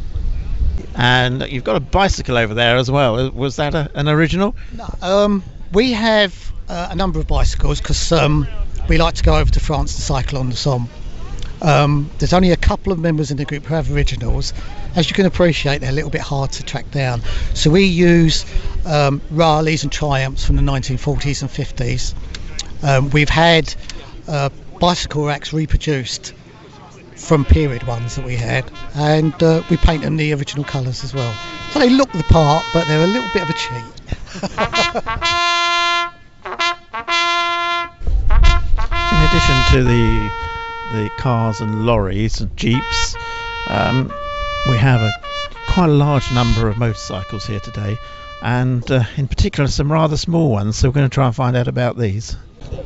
And 0.95 1.43
you've 1.49 1.65
got 1.65 1.77
a 1.77 1.81
bicycle 1.81 2.37
over 2.37 2.55
there 2.55 2.77
as 2.77 2.91
well. 2.91 3.31
Was 3.31 3.57
that 3.57 3.75
a, 3.75 3.91
an 3.95 4.09
original? 4.09 4.55
No. 4.73 4.95
Um, 5.03 5.43
we 5.73 5.93
have 5.93 6.53
uh, 6.69 6.89
a 6.91 6.95
number 6.95 7.19
of 7.19 7.27
bicycles 7.27 7.81
because 7.81 8.13
um, 8.13 8.47
we 8.89 8.99
like 8.99 9.15
to 9.15 9.25
go 9.25 9.37
over 9.37 9.51
to 9.51 9.61
France 9.61 9.97
to 9.97 10.03
cycle 10.03 10.39
on 10.39 10.51
the 10.51 10.57
Somme. 10.57 10.89
Um, 11.61 12.11
there's 12.19 12.33
only 12.33 12.53
a 12.53 12.57
couple 12.57 12.93
of 12.93 12.99
members 12.99 13.31
in 13.31 13.37
the 13.37 13.45
group 13.45 13.65
who 13.65 13.75
have 13.75 13.93
originals. 13.93 14.53
As 14.95 15.09
you 15.11 15.15
can 15.15 15.27
appreciate, 15.27 15.81
they're 15.81 15.91
a 15.91 15.95
little 15.95 16.11
bit 16.11 16.21
hard 16.21 16.53
to 16.53 16.63
track 16.63 16.91
down. 16.91 17.23
So 17.55 17.71
we 17.71 17.85
use 17.85 18.45
um, 18.87 19.21
Raleighs 19.31 19.83
and 19.83 19.93
Triumphs 19.93 20.45
from 20.45 20.57
the 20.57 20.63
1940s 20.63 21.43
and 21.43 21.51
50s. 21.51 22.15
Um, 22.83 23.11
we've 23.11 23.29
had 23.29 23.75
uh, 24.29 24.51
bicycle 24.81 25.27
racks 25.27 25.53
reproduced 25.53 26.33
from 27.17 27.45
period 27.45 27.83
ones 27.83 28.15
that 28.17 28.25
we 28.25 28.37
had, 28.37 28.71
and 28.95 29.35
uh, 29.43 29.63
we 29.69 29.77
paint 29.77 30.03
them 30.03 30.17
the 30.17 30.33
original 30.33 30.65
colours 30.65 31.03
as 31.03 31.13
well. 31.13 31.35
So 31.71 31.81
they 31.81 31.91
look 31.91 32.11
the 32.13 32.23
part, 32.25 32.65
but 32.73 32.87
they're 32.87 33.03
a 33.03 33.07
little 33.07 33.29
bit 33.35 33.43
of 33.43 33.51
a 33.51 33.55
cheat. 33.55 33.85
In 39.11 39.25
addition 39.25 39.57
to 39.73 39.85
the 39.85 40.48
the 40.93 41.11
cars 41.19 41.61
and 41.61 41.85
lorries 41.85 42.41
and 42.41 42.57
jeeps, 42.57 43.17
um, 43.69 44.13
we 44.69 44.77
have 44.77 45.01
a 45.01 45.13
quite 45.69 45.91
a 45.91 45.93
large 45.93 46.33
number 46.33 46.69
of 46.69 46.79
motorcycles 46.79 47.47
here 47.47 47.61
today, 47.61 47.97
and 48.43 48.91
uh, 48.91 49.05
in 49.17 49.29
particular 49.29 49.69
some 49.69 49.93
rather 49.93 50.17
small 50.17 50.51
ones. 50.51 50.77
So 50.77 50.89
we're 50.89 50.95
going 50.95 51.09
to 51.09 51.15
try 51.15 51.27
and 51.27 51.37
find 51.37 51.57
out 51.57 51.69
about 51.69 51.99
these. 51.99 52.37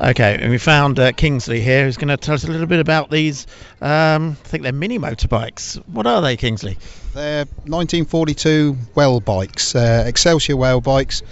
Okay, 0.01 0.39
and 0.41 0.51
we 0.51 0.59
found 0.59 0.99
uh, 0.99 1.13
Kingsley 1.13 1.61
here, 1.61 1.85
who's 1.85 1.97
going 1.97 2.09
to 2.09 2.17
tell 2.17 2.35
us 2.35 2.45
a 2.45 2.51
little 2.51 2.67
bit 2.67 2.81
about 2.81 3.11
these. 3.11 3.47
Um, 3.81 4.37
I 4.45 4.49
think 4.49 4.63
they're 4.63 4.73
mini 4.73 4.99
motorbikes. 4.99 5.77
What 5.89 6.07
are 6.07 6.21
they, 6.21 6.37
Kingsley? 6.37 6.77
They're 7.15 7.47
1942 7.67 8.77
Welbikes, 8.95 9.75
uh, 9.75 10.07
Excelsior 10.07 10.57
Welbikes, 10.57 11.23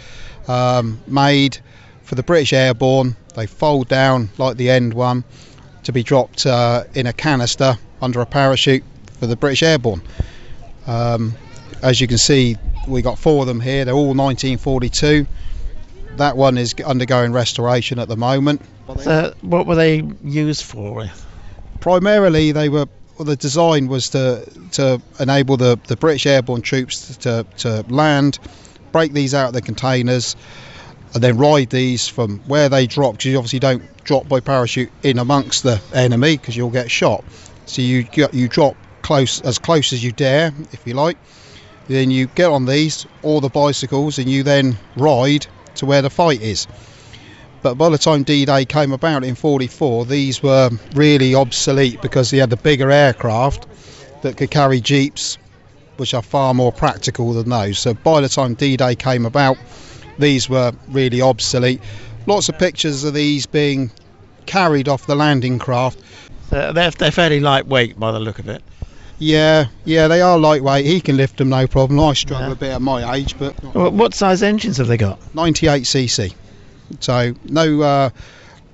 um, 0.49 1.01
made 1.07 1.59
for 2.03 2.15
the 2.15 2.23
British 2.23 2.53
Airborne. 2.53 3.17
They 3.35 3.47
fold 3.47 3.89
down 3.89 4.31
like 4.39 4.57
the 4.57 4.71
end 4.71 4.95
one 4.95 5.25
to 5.85 5.93
be 5.93 6.03
dropped 6.03 6.47
uh, 6.47 6.85
in 6.95 7.07
a 7.07 7.12
canister 7.12 7.77
under 8.03 8.21
a 8.21 8.27
parachute 8.27 8.85
for 9.19 9.27
the 9.27 9.37
British 9.37 9.62
Airborne. 9.62 10.03
Um, 10.87 11.35
as 11.83 12.01
you 12.01 12.07
can 12.07 12.19
see, 12.19 12.57
we 12.88 13.03
got 13.03 13.19
four 13.19 13.43
of 13.43 13.47
them 13.47 13.61
here. 13.61 13.85
They're 13.85 13.95
all 13.95 14.14
1942. 14.14 15.27
That 16.16 16.37
one 16.37 16.59
is 16.59 16.75
undergoing 16.85 17.33
restoration 17.33 17.99
at 17.99 18.09
the 18.09 18.16
moment. 18.16 18.62
So 18.99 19.35
what 19.43 19.66
were 19.66 19.77
they 19.77 20.03
used 20.23 20.64
for? 20.64 21.09
primarily 21.81 22.53
they 22.53 22.69
were 22.69 22.87
well, 23.19 23.27
the 23.27 23.37
design 23.37 23.88
was 23.88 24.11
to 24.11 24.47
to 24.73 25.03
enable 25.19 25.57
the, 25.57 25.79
the 25.88 25.97
British 25.97 26.27
airborne 26.27 26.62
troops 26.62 27.16
to, 27.19 27.45
to 27.59 27.85
land, 27.88 28.38
break 28.93 29.12
these 29.12 29.35
out 29.35 29.49
of 29.49 29.53
the 29.55 29.61
containers, 29.61 30.37
and 31.14 31.23
then 31.23 31.37
ride 31.37 31.70
these 31.70 32.09
from 32.09 32.38
where 32.40 32.68
they 32.68 32.87
drop 32.87 33.12
because 33.12 33.27
you 33.27 33.37
obviously 33.37 33.59
don't 33.59 33.83
drop 34.05 34.29
by 34.29 34.40
parachute 34.40 34.90
in 35.03 35.18
amongst 35.18 35.62
the 35.62 35.81
enemy 35.92 36.37
because 36.37 36.57
you'll 36.57 36.70
get 36.70 36.90
shot. 36.90 37.25
So 37.66 37.83
you 37.83 38.07
you 38.33 38.49
drop 38.49 38.77
close 39.03 39.40
as 39.40 39.59
close 39.59 39.92
as 39.92 40.03
you 40.03 40.12
dare, 40.12 40.53
if 40.73 40.87
you 40.87 40.94
like. 40.94 41.18
Then 41.88 42.11
you 42.11 42.27
get 42.29 42.51
on 42.51 42.66
these 42.66 43.07
or 43.23 43.40
the 43.40 43.49
bicycles 43.49 44.18
and 44.18 44.29
you 44.29 44.42
then 44.44 44.79
ride 44.96 45.46
to 45.77 45.87
where 45.87 46.03
the 46.03 46.11
fight 46.11 46.40
is. 46.40 46.68
But 47.62 47.75
by 47.75 47.88
the 47.90 47.99
time 47.99 48.23
D-Day 48.23 48.64
came 48.64 48.92
about 48.92 49.25
in 49.25 49.35
44, 49.35 50.07
these 50.07 50.42
were 50.42 50.70
really 50.94 51.35
obsolete 51.35 52.01
because 52.01 52.31
they 52.31 52.38
had 52.38 52.51
the 52.51 52.57
bigger 52.57 52.90
aircraft 52.90 53.66
that 54.23 54.37
could 54.37 54.51
carry 54.51 54.81
jeeps, 54.81 55.37
which 55.96 56.14
are 56.14 56.23
far 56.23 56.55
more 56.55 56.73
practical 56.73 57.33
than 57.33 57.51
those. 57.51 57.79
So 57.79 57.92
by 57.92 58.20
the 58.20 58.29
time 58.29 58.55
D-Day 58.55 58.94
came 58.94 59.27
about, 59.27 59.59
these 60.21 60.49
were 60.49 60.73
really 60.89 61.21
obsolete. 61.23 61.81
Lots 62.27 62.49
of 62.49 62.59
pictures 62.59 63.05
of 63.05 63.15
these 63.15 63.47
being 63.47 63.91
carried 64.47 64.89
off 64.89 65.07
the 65.07 65.15
landing 65.15 65.59
craft. 65.59 65.99
Uh, 66.53 66.73
they're, 66.73 66.91
they're 66.91 67.11
fairly 67.11 67.41
lightweight 67.41 67.99
by 67.99 68.13
the 68.13 68.21
look 68.21 68.39
of 68.39 68.49
it. 68.49 68.63
Yeah, 69.19 69.67
yeah, 69.85 70.09
they 70.09 70.21
are 70.23 70.39
lightweight. 70.39 70.87
He 70.87 71.01
can 71.01 71.17
lift 71.17 71.37
them 71.37 71.51
no 71.51 71.67
problem. 71.67 72.01
I 72.01 72.15
struggle 72.15 72.47
Yeah. 72.49 72.53
a 72.53 72.57
bit 72.57 72.71
at 72.73 72.83
my 72.83 73.15
age, 73.15 73.39
but 73.39 73.53
Wh- 73.61 73.93
What 73.93 74.15
size 74.15 74.43
engines 74.43 74.79
have 74.79 74.87
they 74.89 74.97
got? 74.97 75.19
98 75.35 75.83
cc. 75.85 76.35
So 77.01 77.35
no 77.45 77.81
uh, 77.83 78.11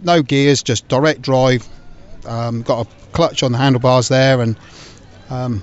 no 0.03 0.23
gears, 0.23 0.63
just 0.63 0.87
direct 0.89 1.21
drive. 1.23 1.67
Um, 2.25 2.63
got 2.63 2.87
a 2.87 2.91
clutch 3.13 3.43
on 3.43 3.53
the 3.53 3.59
handlebars 3.59 4.09
there, 4.09 4.41
and 4.41 4.57
um, 5.31 5.63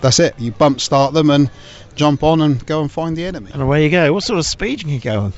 that's 0.00 0.20
it. 0.20 0.34
You 0.38 0.52
bump 0.52 0.80
start 0.80 1.14
them 1.14 1.30
and 1.30 1.50
jump 1.94 2.22
on 2.22 2.40
and 2.40 2.64
go 2.66 2.80
and 2.80 2.90
find 2.90 3.16
the 3.16 3.24
enemy. 3.24 3.50
And 3.52 3.62
away 3.62 3.84
you 3.84 3.90
go. 3.90 4.12
What 4.12 4.22
sort 4.22 4.38
of 4.38 4.46
speed 4.46 4.80
can 4.80 4.88
you 4.90 5.00
go 5.00 5.20
on? 5.20 5.32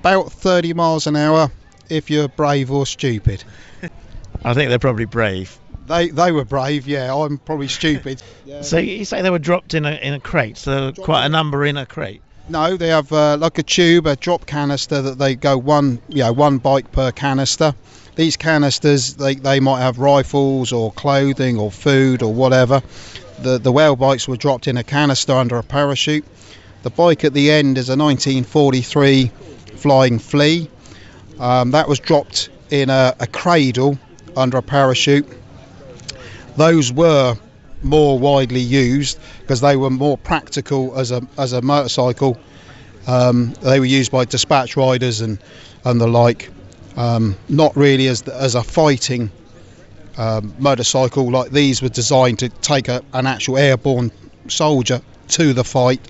About 0.00 0.32
30 0.32 0.74
miles 0.74 1.06
an 1.06 1.16
hour 1.16 1.50
if 1.88 2.10
you're 2.10 2.28
brave 2.28 2.70
or 2.70 2.86
stupid. 2.86 3.44
I 4.44 4.54
think 4.54 4.68
they're 4.68 4.78
probably 4.78 5.04
brave. 5.04 5.58
They 5.86 6.08
they 6.10 6.32
were 6.32 6.44
brave, 6.44 6.86
yeah. 6.86 7.14
I'm 7.14 7.38
probably 7.38 7.68
stupid. 7.80 8.22
So 8.62 8.78
you 8.78 9.04
say 9.04 9.22
they 9.22 9.30
were 9.30 9.38
dropped 9.38 9.74
in 9.74 9.84
a 9.86 9.92
in 9.92 10.14
a 10.14 10.20
crate, 10.20 10.56
so 10.56 10.92
quite 10.92 11.24
a 11.24 11.28
number 11.28 11.64
in 11.64 11.76
a 11.76 11.86
crate. 11.86 12.22
No, 12.48 12.76
they 12.76 12.88
have 12.88 13.10
uh, 13.12 13.36
like 13.38 13.58
a 13.58 13.62
tube, 13.62 14.06
a 14.06 14.14
drop 14.14 14.46
canister 14.46 15.00
that 15.00 15.18
they 15.18 15.34
go 15.34 15.56
one, 15.56 16.00
you 16.08 16.22
know, 16.22 16.32
one 16.32 16.58
bike 16.58 16.92
per 16.92 17.10
canister. 17.12 17.74
These 18.14 18.36
canisters, 18.36 19.14
they, 19.14 19.36
they 19.36 19.58
might 19.60 19.80
have 19.80 19.98
rifles 19.98 20.72
or 20.72 20.92
clothing 20.92 21.58
or 21.58 21.70
food 21.70 22.22
or 22.22 22.32
whatever. 22.32 22.82
The 23.42 23.58
the 23.58 23.72
Welbikes 23.72 24.28
were 24.28 24.36
dropped 24.36 24.68
in 24.68 24.76
a 24.76 24.84
canister 24.84 25.32
under 25.32 25.56
a 25.56 25.64
parachute. 25.64 26.24
The 26.84 26.90
bike 26.90 27.24
at 27.24 27.34
the 27.34 27.50
end 27.50 27.76
is 27.76 27.88
a 27.88 27.96
1943 27.96 29.32
Flying 29.74 30.20
Flea. 30.20 30.70
Um, 31.40 31.72
that 31.72 31.88
was 31.88 31.98
dropped 31.98 32.50
in 32.70 32.88
a, 32.88 33.16
a 33.18 33.26
cradle 33.26 33.98
under 34.36 34.58
a 34.58 34.62
parachute. 34.62 35.26
Those 36.56 36.92
were 36.92 37.36
more 37.82 38.16
widely 38.16 38.60
used 38.60 39.18
because 39.40 39.60
they 39.60 39.76
were 39.76 39.90
more 39.90 40.16
practical 40.16 40.96
as 40.96 41.10
a 41.10 41.26
as 41.36 41.52
a 41.52 41.62
motorcycle. 41.62 42.38
Um, 43.08 43.54
they 43.54 43.80
were 43.80 43.86
used 43.86 44.12
by 44.12 44.24
dispatch 44.24 44.76
riders 44.76 45.20
and 45.20 45.38
and 45.84 46.00
the 46.00 46.06
like. 46.06 46.48
Um, 46.96 47.36
not 47.48 47.76
really 47.76 48.06
as 48.06 48.22
as 48.22 48.54
a 48.54 48.62
fighting 48.62 49.32
um, 50.16 50.54
motorcycle 50.58 51.30
like 51.30 51.50
these 51.50 51.82
were 51.82 51.88
designed 51.88 52.38
to 52.40 52.48
take 52.48 52.88
a, 52.88 53.02
an 53.12 53.26
actual 53.26 53.58
airborne 53.58 54.10
soldier 54.48 55.00
to 55.28 55.52
the 55.52 55.64
fight. 55.64 56.00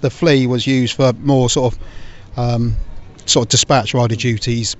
The 0.00 0.10
flea 0.10 0.46
was 0.46 0.66
used 0.66 0.96
for 0.96 1.12
more 1.12 1.50
sort 1.50 1.74
of 1.74 1.80
um, 2.36 2.76
sort 3.26 3.46
of 3.46 3.50
dispatch 3.50 3.94
rider 3.94 4.16
duties. 4.16 4.76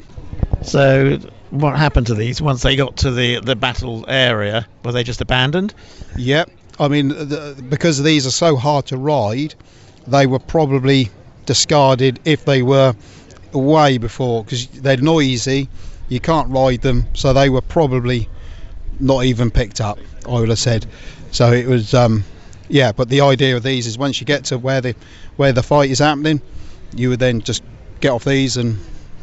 So 0.63 1.19
what 1.51 1.77
happened 1.77 2.07
to 2.09 2.15
these 2.15 2.41
once 2.41 2.63
they 2.63 2.77
got 2.77 2.99
to 2.99 3.11
the 3.11 3.41
the 3.41 3.57
battle 3.57 4.05
area? 4.09 4.67
Were 4.85 4.93
they 4.93 5.05
just 5.05 5.21
abandoned? 5.21 5.75
Yep. 6.17 6.51
I 6.79 6.89
mean, 6.89 7.09
the, 7.09 7.63
because 7.69 8.03
these 8.03 8.27
are 8.27 8.31
so 8.31 8.57
hard 8.57 8.87
to 8.87 8.97
ride, 8.97 9.55
they 10.07 10.27
were 10.27 10.39
probably 10.39 11.11
discarded 11.45 12.21
if 12.25 12.45
they 12.45 12.63
were 12.63 12.95
way 13.53 13.99
before 13.99 14.45
because 14.45 14.67
they're 14.69 14.97
noisy. 14.97 15.69
You 16.09 16.21
can't 16.21 16.51
ride 16.51 16.81
them, 16.81 17.07
so 17.15 17.33
they 17.33 17.51
were 17.51 17.61
probably 17.61 18.29
not 19.01 19.25
even 19.25 19.51
picked 19.51 19.81
up. 19.81 19.99
I 20.27 20.33
would 20.33 20.49
have 20.49 20.59
said. 20.59 20.87
So 21.31 21.53
it 21.53 21.67
was, 21.67 21.95
um, 21.95 22.25
yeah. 22.69 22.93
But 22.93 23.09
the 23.09 23.23
idea 23.23 23.57
of 23.57 23.63
these 23.63 23.87
is 23.87 23.97
once 23.99 24.21
you 24.21 24.27
get 24.27 24.45
to 24.47 24.59
where 24.59 24.81
the 24.81 24.95
where 25.37 25.53
the 25.53 25.63
fight 25.63 25.91
is 25.91 25.99
happening, 25.99 26.41
you 26.95 27.09
would 27.11 27.21
then 27.21 27.41
just 27.41 27.63
get 28.01 28.11
off 28.11 28.25
these 28.25 28.57
and 28.57 28.79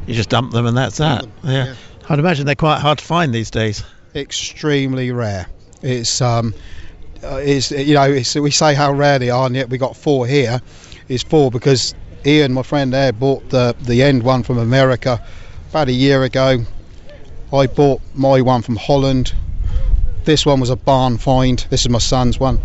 You 0.07 0.13
just 0.13 0.29
dump 0.29 0.53
them 0.53 0.65
and 0.65 0.77
that's 0.77 0.97
that. 0.97 1.25
Yeah. 1.43 1.51
yeah. 1.51 1.75
I'd 2.09 2.19
imagine 2.19 2.45
they're 2.45 2.55
quite 2.55 2.79
hard 2.79 2.99
to 2.99 3.03
find 3.03 3.33
these 3.33 3.51
days. 3.51 3.83
extremely 4.15 5.11
rare. 5.11 5.47
It's 5.81 6.21
um, 6.21 6.53
uh, 7.23 7.35
it's 7.43 7.71
you 7.71 7.93
know 7.93 8.03
it's, 8.03 8.35
we 8.35 8.51
say 8.51 8.73
how 8.73 8.93
rare 8.93 9.19
they 9.19 9.29
are, 9.29 9.45
and 9.45 9.55
yet 9.55 9.69
we 9.69 9.77
got 9.77 9.95
four 9.95 10.25
here. 10.25 10.61
It's 11.09 11.23
four 11.23 11.51
because 11.51 11.93
Ian, 12.25 12.53
my 12.53 12.63
friend 12.63 12.93
there, 12.93 13.11
bought 13.11 13.49
the 13.49 13.75
the 13.81 14.01
end 14.03 14.23
one 14.23 14.43
from 14.43 14.57
America 14.57 15.21
about 15.69 15.89
a 15.89 15.93
year 15.93 16.23
ago. 16.23 16.63
I 17.53 17.67
bought 17.67 18.01
my 18.15 18.41
one 18.41 18.61
from 18.61 18.75
Holland. 18.75 19.33
This 20.27 20.45
one 20.45 20.59
was 20.59 20.69
a 20.69 20.75
barn 20.75 21.17
find. 21.17 21.65
This 21.69 21.83
is 21.83 21.89
my 21.89 21.99
son's 21.99 22.37
one. 22.37 22.59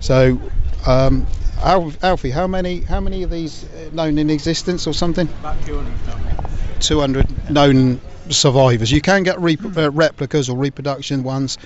So, 0.00 0.38
um, 0.86 1.26
Al- 1.62 1.94
Alfie, 2.02 2.30
how 2.30 2.46
many 2.46 2.82
how 2.82 3.00
many 3.00 3.22
of 3.22 3.30
these 3.30 3.64
uh, 3.64 3.88
known 3.94 4.18
in 4.18 4.28
existence 4.28 4.86
or 4.86 4.92
something? 4.92 5.26
About 5.40 5.56
200 5.64 6.82
200 6.82 7.50
known 7.50 7.98
survivors. 8.28 8.92
You 8.92 9.00
can 9.00 9.22
get 9.22 9.40
rep- 9.40 9.74
uh, 9.74 9.90
replicas 9.90 10.50
or 10.50 10.58
reproduction 10.58 11.22
ones, 11.22 11.56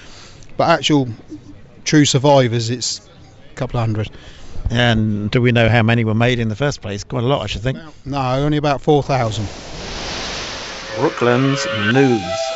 but 0.57 0.69
actual 0.69 1.09
true 1.83 2.05
survivors, 2.05 2.71
it's 2.71 3.01
a 3.51 3.55
couple 3.57 3.81
of 3.81 3.87
hundred. 3.87 4.13
And 4.71 5.29
do 5.29 5.43
we 5.43 5.51
know 5.51 5.69
how 5.69 5.83
many 5.83 6.05
were 6.05 6.15
made 6.15 6.39
in 6.39 6.51
the 6.51 6.57
first 6.57 6.81
place? 6.83 7.03
Quite 7.03 7.25
a 7.25 7.27
lot, 7.27 7.43
I 7.43 7.47
should 7.47 7.63
think. 7.63 7.79
No, 8.07 8.35
only 8.37 8.59
about 8.59 8.81
4,000. 8.81 9.45
Brooklands 10.97 11.67
News. 11.93 12.52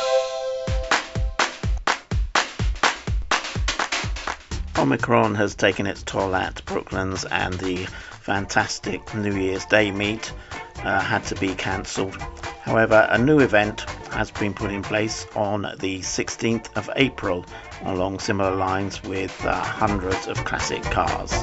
Omicron 4.87 5.35
has 5.35 5.53
taken 5.53 5.85
its 5.85 6.01
toll 6.01 6.33
at 6.33 6.63
Brooklands 6.63 7.25
and 7.25 7.53
the 7.55 7.83
fantastic 8.21 9.13
New 9.13 9.35
Year's 9.35 9.65
Day 9.65 9.91
meet 9.91 10.31
uh, 10.77 11.01
had 11.01 11.25
to 11.25 11.35
be 11.35 11.53
cancelled. 11.55 12.15
However, 12.61 13.05
a 13.09 13.17
new 13.17 13.39
event 13.39 13.81
has 14.11 14.31
been 14.31 14.53
put 14.53 14.71
in 14.71 14.83
place 14.83 15.27
on 15.35 15.63
the 15.79 15.99
16th 15.99 16.69
of 16.77 16.89
April 16.95 17.45
along 17.83 18.19
similar 18.19 18.55
lines 18.55 19.03
with 19.03 19.37
uh, 19.43 19.61
hundreds 19.61 20.25
of 20.29 20.37
classic 20.45 20.83
cars. 20.83 21.33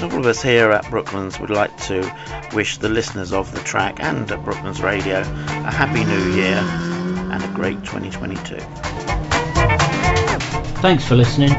All 0.00 0.20
of 0.20 0.26
us 0.26 0.40
here 0.40 0.70
at 0.70 0.88
Brooklands 0.90 1.40
would 1.40 1.50
like 1.50 1.76
to 1.88 2.08
wish 2.54 2.78
the 2.78 2.88
listeners 2.88 3.32
of 3.32 3.50
the 3.50 3.60
track 3.62 3.98
and 3.98 4.30
at 4.30 4.44
Brooklands 4.44 4.82
Radio 4.82 5.18
a 5.18 5.72
happy 5.72 6.04
new 6.04 6.30
year 6.36 6.58
and 7.32 7.42
a 7.42 7.48
great 7.56 7.82
2022. 7.82 8.58
Thanks 10.80 11.04
for 11.04 11.16
listening. 11.16 11.50